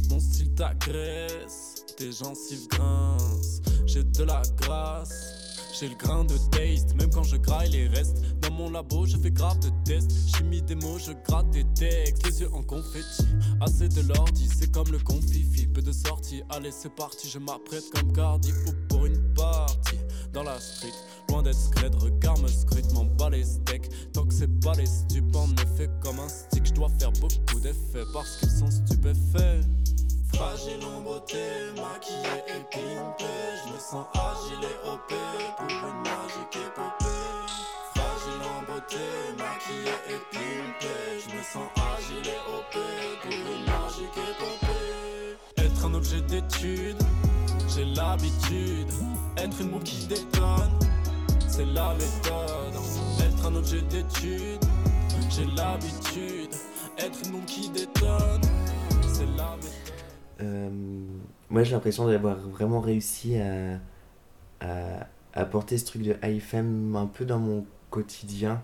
[0.09, 3.61] Mon style t'agresse, tes gencives grincent.
[3.86, 6.95] J'ai de la grâce, j'ai le grain de taste.
[6.95, 10.11] Même quand je graille les restes, dans mon labo je fais grave de tests.
[10.36, 12.26] Chimie des mots, je gratte des textes.
[12.28, 13.26] Les yeux en confetti,
[13.61, 15.67] assez de l'ordi, c'est comme le confifi.
[15.67, 19.22] Peu de sorties, allez c'est parti, je m'apprête comme Cardi ou pour une.
[20.34, 20.93] Dans la street,
[21.29, 23.88] loin d'être scred, regarde me scrute, m'en bats les steaks.
[24.13, 27.59] Tant que c'est pas les stupes, en effet, comme un stick, je dois faire beaucoup
[27.59, 29.61] d'effets parce qu'ils sont stupéfaits.
[30.34, 31.38] Fragile en beauté,
[31.75, 33.25] maquillée et pimpée,
[33.63, 35.13] je me sens agile et OP
[35.57, 37.05] pour une magique épopée.
[37.93, 39.05] Fragile en beauté,
[39.38, 42.73] maquillée et pimpée, je me sens agile et OP
[43.21, 45.63] pour une magique épopée.
[45.63, 46.97] Être un objet d'étude,
[47.69, 48.91] j'ai l'habitude.
[49.43, 50.79] Être une qui détonne,
[51.49, 52.81] c'est la méthode.
[53.19, 54.63] Être un objet d'étude,
[55.29, 56.55] j'ai l'habitude.
[56.97, 58.41] Être une qui détonne,
[59.01, 59.71] c'est la méthode.
[60.39, 60.69] Euh,
[61.49, 63.79] moi j'ai l'impression d'avoir vraiment réussi à,
[65.33, 68.61] à, porter ce truc de femme un peu dans mon quotidien.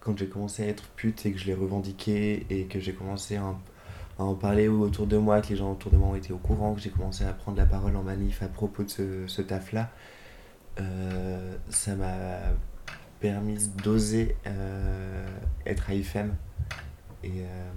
[0.00, 3.36] Quand j'ai commencé à être pute et que je l'ai revendiqué et que j'ai commencé
[3.36, 3.54] à
[4.18, 6.74] en, parler autour de moi, que les gens autour de moi ont été au courant,
[6.74, 9.88] que j'ai commencé à prendre la parole en manif à propos de ce, ce taf-là,
[10.80, 12.38] euh, ça m'a
[13.20, 15.26] permis d'oser euh,
[15.64, 16.36] être high femme.
[17.22, 17.70] Et euh,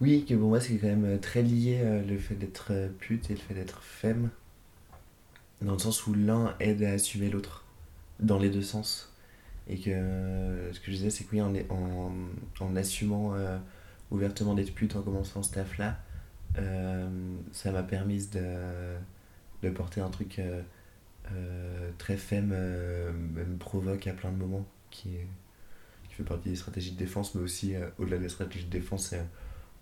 [0.00, 3.40] oui, que pour moi c'est quand même très lié le fait d'être pute et le
[3.40, 4.30] fait d'être femme,
[5.62, 7.64] dans le sens où l'un aide à assumer l'autre,
[8.18, 9.12] dans les deux sens.
[9.68, 12.12] Et que ce que je disais, c'est que oui, en, en,
[12.60, 13.34] en assumant
[14.10, 15.98] ouvertement d'être pute, en commençant ce taf-là,
[16.58, 17.08] euh,
[17.52, 18.96] ça m'a permis de,
[19.62, 20.40] de porter un truc
[21.98, 25.10] très femme, euh, même provoque à plein de moments, qui,
[26.10, 29.24] fait partie des stratégies de défense, mais aussi euh, au-delà des stratégies de défense, c'est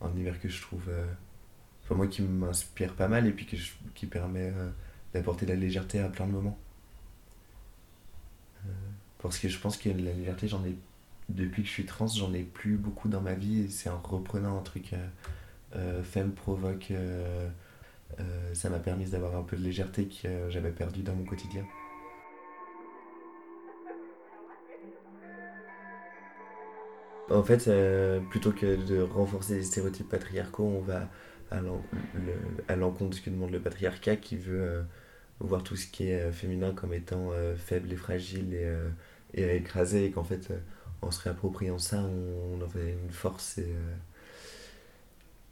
[0.01, 1.07] un univers que je trouve, euh,
[1.84, 3.46] enfin moi qui m'inspire pas mal et puis
[3.94, 4.70] qui permet euh,
[5.12, 6.59] d'apporter de la légèreté à plein de moments.
[8.66, 8.70] Euh,
[9.18, 10.76] parce que je pense que la légèreté, j'en ai,
[11.28, 14.01] depuis que je suis trans, j'en ai plus beaucoup dans ma vie et c'est en
[14.01, 15.09] reprenant un truc euh,
[15.76, 17.49] euh, femme provoque, euh,
[18.20, 21.24] euh, ça m'a permis d'avoir un peu de légèreté que euh, j'avais perdu dans mon
[21.24, 21.64] quotidien.
[27.30, 31.11] En fait, euh, plutôt que de renforcer les stéréotypes patriarcaux, on va
[31.50, 34.84] à l'en- le- à l'encontre de ce que demande le patriarcat qui veut
[35.40, 38.90] voir tout ce qui est féminin comme étant faible et fragile et, euh,
[39.34, 40.52] et qu'en fait,
[41.02, 43.74] en se réappropriant ça, on, on en fait une force et,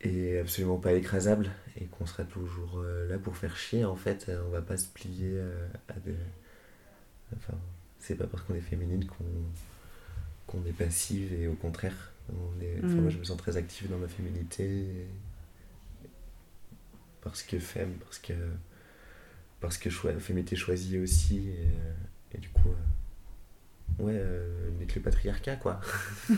[0.07, 1.50] et absolument pas écrasable
[1.80, 4.76] et qu'on sera toujours euh, là pour faire chier en fait, euh, on va pas
[4.76, 6.14] se plier euh, à des...
[7.36, 7.54] Enfin,
[7.98, 9.24] c'est pas parce qu'on est féminine qu'on
[10.46, 12.76] qu'on est passive et au contraire, on est...
[12.84, 13.00] enfin, Mm.
[13.00, 15.09] moi je me sens très active dans ma féminité et-
[17.20, 18.32] parce que femme, parce que
[19.61, 20.12] parce que choi...
[20.20, 21.68] féminité choisie aussi et,
[22.36, 25.80] et du coup euh, ouais euh, nique le patriarcat quoi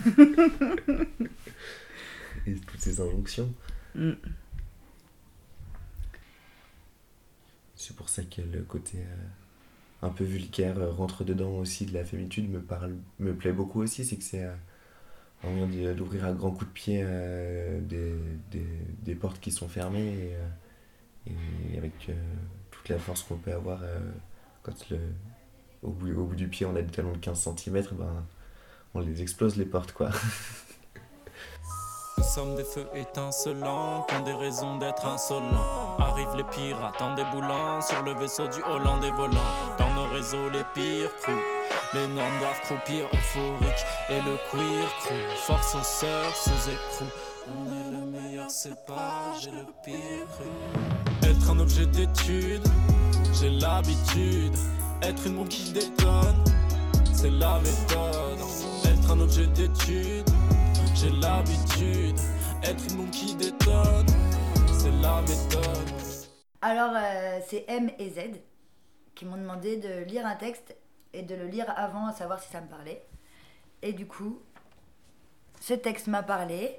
[2.55, 3.51] toutes ces injonctions
[3.95, 4.11] Mm.
[7.75, 11.93] c'est pour ça que le côté euh, un peu vulgaire euh, rentre dedans aussi de
[11.93, 14.53] la féminitude me parle me plaît beaucoup aussi c'est que c'est euh,
[15.43, 18.13] un moyen de- d'ouvrir à grands coups de pied des,
[18.51, 18.65] des,
[19.03, 20.33] des portes qui sont fermées
[21.27, 21.33] et,
[21.73, 22.11] et avec
[22.71, 23.81] toute la force qu'on peut avoir
[24.63, 24.99] quand le,
[25.81, 28.25] au, bout, au bout du pied on a des talons de 15 cm ben,
[28.93, 30.11] on les explose les portes quoi
[32.29, 35.97] sommes des feux étincelants qui ont des raisons d'être insolents.
[35.97, 39.51] Arrivent les pirates en déboulant sur le vaisseau du Hollande et volant.
[39.79, 41.33] Dans nos réseaux, les pires crews.
[41.95, 45.13] Les normes doivent croupir euphoriques et le queer crew.
[45.47, 47.05] Force aux sœurs sous écrou.
[47.47, 50.27] On est le meilleur, c'est pas, j'ai le pire.
[51.23, 52.67] Être un objet d'étude,
[53.33, 54.55] j'ai l'habitude.
[55.01, 56.43] Être une bombe qui détonne,
[57.11, 58.39] c'est la méthode.
[58.85, 60.29] Être un objet d'étude,
[60.99, 62.17] j'ai l'habitude.
[63.37, 64.05] Détonne,
[64.77, 65.93] c'est la méthode.
[66.61, 68.19] Alors, euh, c'est M et Z
[69.15, 70.75] qui m'ont demandé de lire un texte
[71.13, 73.01] et de le lire avant, savoir si ça me parlait.
[73.81, 74.39] Et du coup,
[75.61, 76.77] ce texte m'a parlé,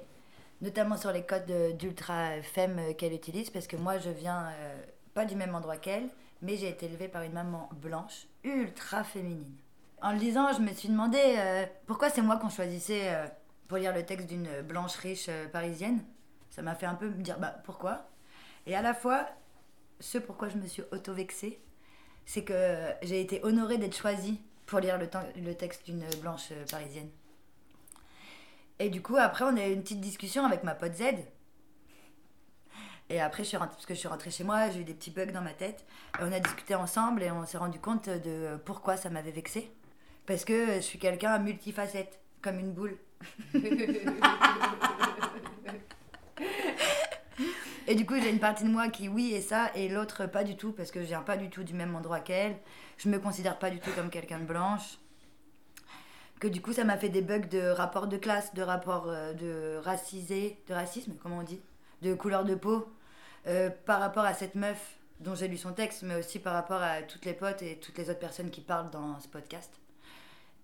[0.61, 4.81] notamment sur les codes de- d'ultra femme qu'elle utilise, parce que moi, je viens euh,
[5.13, 6.09] pas du même endroit qu'elle,
[6.41, 9.55] mais j'ai été élevée par une maman blanche, ultra féminine.
[10.01, 13.25] En le lisant, je me suis demandé euh, pourquoi c'est moi qu'on choisissait euh,
[13.71, 16.03] pour lire le texte d'une blanche riche euh, parisienne.
[16.49, 18.09] Ça m'a fait un peu me dire bah pourquoi?
[18.65, 19.25] Et à la fois,
[20.01, 21.57] ce pourquoi je me suis auto-vexée,
[22.25, 27.09] c'est que j'ai été honorée d'être choisie pour lire le, texte d'une blanche euh, parisienne.
[28.79, 31.03] Et du coup, après, on a eu une petite discussion avec ma pote Z.
[33.09, 35.11] Et après, je suis parce que je suis rentrée chez moi, j'ai eu des petits
[35.11, 35.85] bugs dans ma tête.
[36.19, 39.71] Et on a discuté ensemble et on s'est rendu compte de pourquoi ça m'avait vexée.
[40.25, 42.97] Parce que je suis quelqu'un multifacette, comme une boule.
[47.91, 50.45] Et du coup, j'ai une partie de moi qui, oui, est ça, et l'autre, pas
[50.45, 52.55] du tout, parce que je viens pas du tout du même endroit qu'elle.
[52.97, 54.97] Je me considère pas du tout comme quelqu'un de blanche.
[56.39, 59.33] Que du coup, ça m'a fait des bugs de rapport de classe, de rapport euh,
[59.33, 61.59] de racisé, de racisme, comment on dit
[62.01, 62.87] De couleur de peau,
[63.47, 66.81] euh, par rapport à cette meuf dont j'ai lu son texte, mais aussi par rapport
[66.81, 69.80] à toutes les potes et toutes les autres personnes qui parlent dans ce podcast.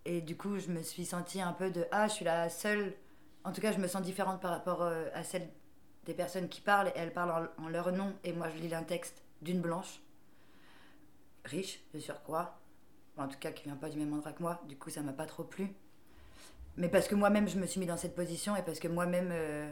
[0.10, 2.94] Et du coup, je me suis sentie un peu de Ah, je suis la seule.
[3.44, 5.50] En tout cas, je me sens différente par rapport euh, à celle
[6.06, 6.88] des personnes qui parlent.
[6.88, 8.16] Et elles parlent en, leur nom.
[8.24, 10.00] Et moi, je lis un texte d'une blanche,
[11.44, 12.58] riche, de surcroît.
[13.18, 14.62] En tout cas, qui vient pas du même endroit que moi.
[14.70, 15.76] Du coup, ça m'a pas trop plu.
[16.78, 18.56] Mais parce que moi-même, je me suis mis dans cette position.
[18.56, 19.70] Et parce que moi-même, euh,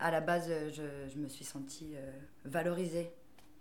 [0.00, 2.10] à la base, je, je me suis sentie euh,
[2.44, 3.12] valorisée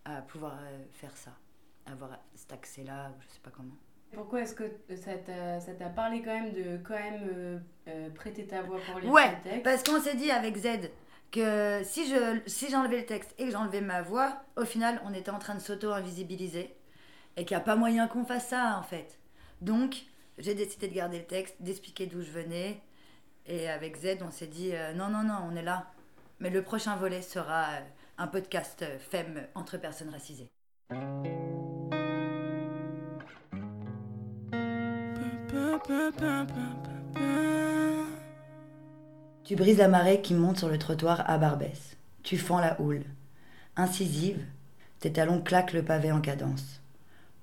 [0.05, 0.57] à pouvoir
[0.93, 1.37] faire ça.
[1.85, 3.75] Avoir cet accès-là, ou je sais pas comment.
[4.15, 4.63] Pourquoi est-ce que
[4.95, 9.11] ça t'a parlé quand même de quand même euh, euh, prêter ta voix pour lire
[9.11, 10.89] Ouais, ce texte parce qu'on s'est dit avec Z
[11.31, 15.13] que si je si j'enlevais le texte et que j'enlevais ma voix, au final, on
[15.13, 16.75] était en train de s'auto-invisibiliser
[17.35, 19.19] et qu'il n'y a pas moyen qu'on fasse ça en fait.
[19.61, 20.05] Donc,
[20.37, 22.81] j'ai décidé de garder le texte, d'expliquer d'où je venais.
[23.47, 25.91] Et avec Z, on s'est dit euh, non, non, non, on est là.
[26.39, 27.67] Mais le prochain volet sera
[28.17, 30.49] un podcast femme entre personnes racisées.
[39.43, 41.97] Tu brises la marée qui monte sur le trottoir à Barbès.
[42.23, 43.03] Tu fends la houle.
[43.75, 44.43] Incisive,
[44.99, 46.81] tes talons claquent le pavé en cadence.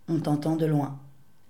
[0.09, 0.99] On t'entend de loin.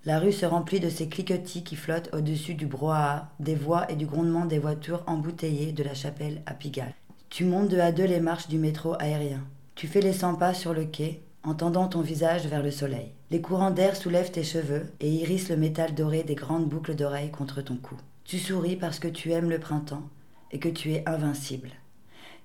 [0.05, 3.97] La rue se remplit de ces cliquetis qui flottent au-dessus du brouhaha, des voix et
[3.97, 6.95] du grondement des voitures embouteillées de la chapelle à Pigalle.
[7.31, 9.41] Tu montes deux à deux les marches du métro aérien.
[9.75, 13.13] Tu fais les 100 pas sur le quai, en tendant ton visage vers le soleil.
[13.31, 17.31] Les courants d'air soulèvent tes cheveux et hérissent le métal doré des grandes boucles d'oreilles
[17.31, 17.97] contre ton cou.
[18.25, 20.09] Tu souris parce que tu aimes le printemps
[20.51, 21.71] et que tu es invincible.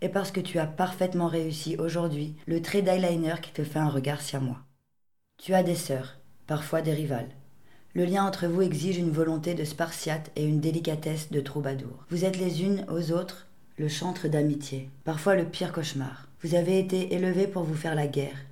[0.02, 3.89] Et parce que tu as parfaitement réussi aujourd'hui le trait d'eyeliner qui te fait un
[3.89, 4.62] regard siamois.
[5.38, 6.18] Tu as des sœurs,
[6.48, 7.30] parfois des rivales.
[7.93, 12.06] Le lien entre vous exige une volonté de spartiate et une délicatesse de troubadour.
[12.10, 16.28] Vous êtes les unes aux autres le chantre d'amitié, parfois le pire cauchemar.
[16.41, 18.47] Vous avez été élevés pour vous faire la guerre.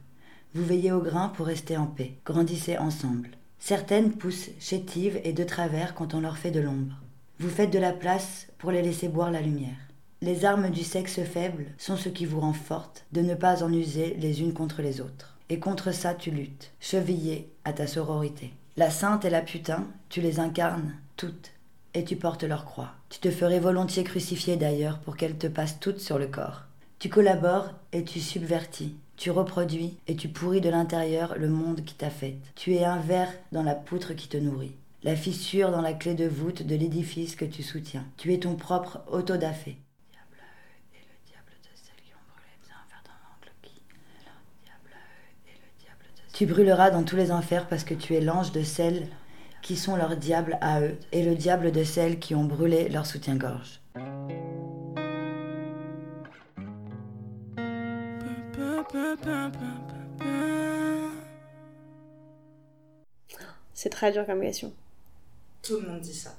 [0.56, 2.14] Vous veillez au grain pour rester en paix.
[2.26, 3.32] Grandissez ensemble.
[3.60, 6.96] Certaines poussent chétives et de travers quand on leur fait de l'ombre.
[7.40, 9.76] Vous faites de la place pour les laisser boire la lumière.
[10.22, 13.74] Les armes du sexe faible sont ce qui vous rend forte de ne pas en
[13.74, 15.36] user les unes contre les autres.
[15.50, 18.54] Et contre ça, tu luttes, chevillé à ta sororité.
[18.78, 21.52] La sainte et la putain, tu les incarnes toutes,
[21.94, 22.94] et tu portes leur croix.
[23.10, 26.64] Tu te ferais volontiers crucifier d'ailleurs pour qu'elles te passent toutes sur le corps.
[26.98, 28.96] Tu collabores et tu subvertis.
[29.18, 32.38] Tu reproduis et tu pourris de l'intérieur le monde qui t'a fait.
[32.56, 34.76] Tu es un ver dans la poutre qui te nourrit.
[35.04, 38.06] La fissure dans la clé de voûte de l'édifice que tu soutiens.
[38.18, 39.78] Tu es ton propre autodafé.
[46.34, 49.08] Tu brûleras dans tous les enfers parce que tu es l'ange de celles
[49.62, 53.06] qui sont leurs diables à eux et le diable de celles qui ont brûlé leur
[53.06, 53.80] soutien-gorge.
[63.74, 64.74] C'est très dur comme question.
[65.62, 66.36] Tout le monde dit ça.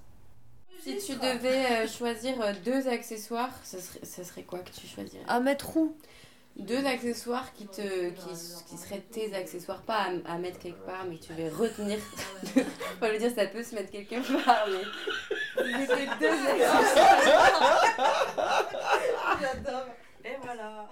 [0.82, 4.86] Si tu devais euh, choisir euh, deux accessoires, ce serait, ce serait quoi que tu
[4.86, 5.24] choisirais?
[5.26, 5.96] À mettre où
[6.56, 8.28] Deux accessoires qui, te, qui,
[8.68, 11.98] qui seraient tes accessoires, pas à, à mettre quelque part, mais que tu veux retenir.
[12.44, 12.62] Enfin,
[13.02, 14.84] je veux dire, ça peut se mettre quelque part, mais.
[15.86, 17.84] C'était deux accessoires.
[19.40, 19.86] J'adore.
[20.24, 20.88] Et voilà.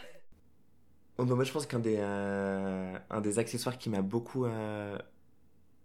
[1.19, 4.99] Oh, bah, moi, je pense qu'un des, euh, un des accessoires qui m'a beaucoup euh,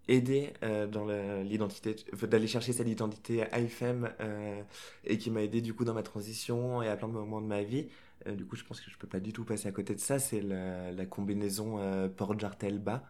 [0.08, 1.06] aidé euh, dans
[1.44, 4.64] l'identité, d'aller chercher cette identité IFM euh,
[5.06, 7.48] et qui m'a aidé du coup dans ma transition et à plein de moments de
[7.48, 7.90] ma vie.
[8.28, 10.20] Du coup, je pense que je peux pas du tout passer à côté de ça.
[10.20, 11.80] C'est la, combinaison
[12.18, 13.04] port-jartel bas.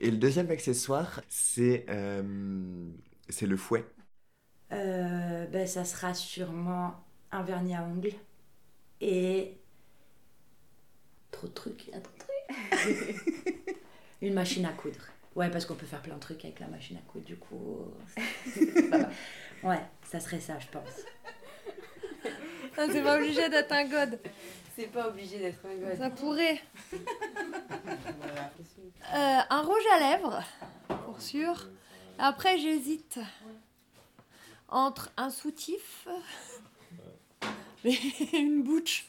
[0.00, 1.86] Et le deuxième accessoire, c'est
[3.28, 3.84] c'est le fouet.
[4.70, 8.14] Ben, ça sera sûrement un vernis à ongles
[9.00, 9.57] et
[11.38, 13.24] trop de trucs, il y a trop de trucs.
[14.22, 15.06] Une machine à coudre.
[15.36, 17.92] Ouais, parce qu'on peut faire plein de trucs avec la machine à coudre, du coup.
[19.62, 19.80] ouais,
[20.10, 21.04] ça serait ça, je pense.
[22.76, 24.18] Ah, c'est pas obligé d'être un god.
[24.76, 25.98] C'est pas obligé d'être un god.
[25.98, 26.60] Ça pourrait.
[29.14, 30.42] Euh, un rouge à lèvres,
[31.04, 31.68] pour sûr.
[32.18, 33.20] Après, j'hésite
[34.68, 36.08] entre un soutif
[37.84, 39.06] et une bouche.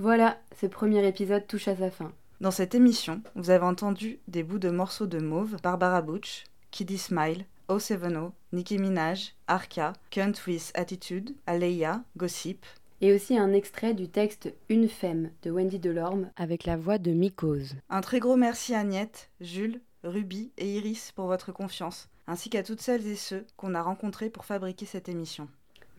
[0.00, 2.10] Voilà, ce premier épisode touche à sa fin.
[2.40, 6.96] Dans cette émission, vous avez entendu des bouts de morceaux de Mauve, Barbara Butch, Kiddy
[6.96, 12.64] Smile, O70, Nicki Minaj, Arca, Cunt with Attitude, Aleia, Gossip.
[13.02, 17.10] Et aussi un extrait du texte Une femme de Wendy Delorme avec la voix de
[17.10, 17.74] Mycose.
[17.90, 22.62] Un très gros merci à Agnette, Jules, Ruby et Iris pour votre confiance, ainsi qu'à
[22.62, 25.46] toutes celles et ceux qu'on a rencontrés pour fabriquer cette émission.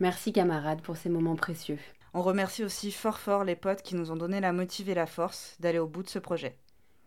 [0.00, 1.78] Merci camarades pour ces moments précieux.
[2.14, 5.06] On remercie aussi fort fort les potes qui nous ont donné la motive et la
[5.06, 6.58] force d'aller au bout de ce projet.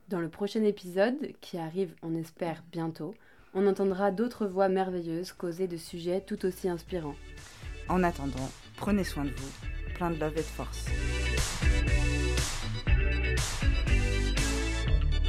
[0.07, 3.13] Dans le prochain épisode, qui arrive on espère bientôt,
[3.53, 7.15] on entendra d'autres voix merveilleuses causer de sujets tout aussi inspirants.
[7.87, 9.51] En attendant, prenez soin de vous,
[9.93, 10.85] plein de love et de force.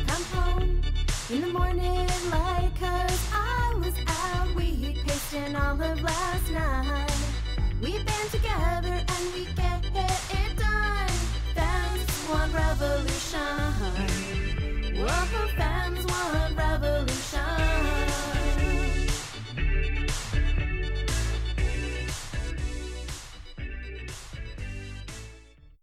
[0.09, 0.81] I'm home
[1.31, 7.12] in the morning light cause I was out weed pasting all of last night.
[7.83, 9.66] We've been together and we
[12.47, 13.40] want revolution.
[14.94, 18.05] Well, the fans want revolution.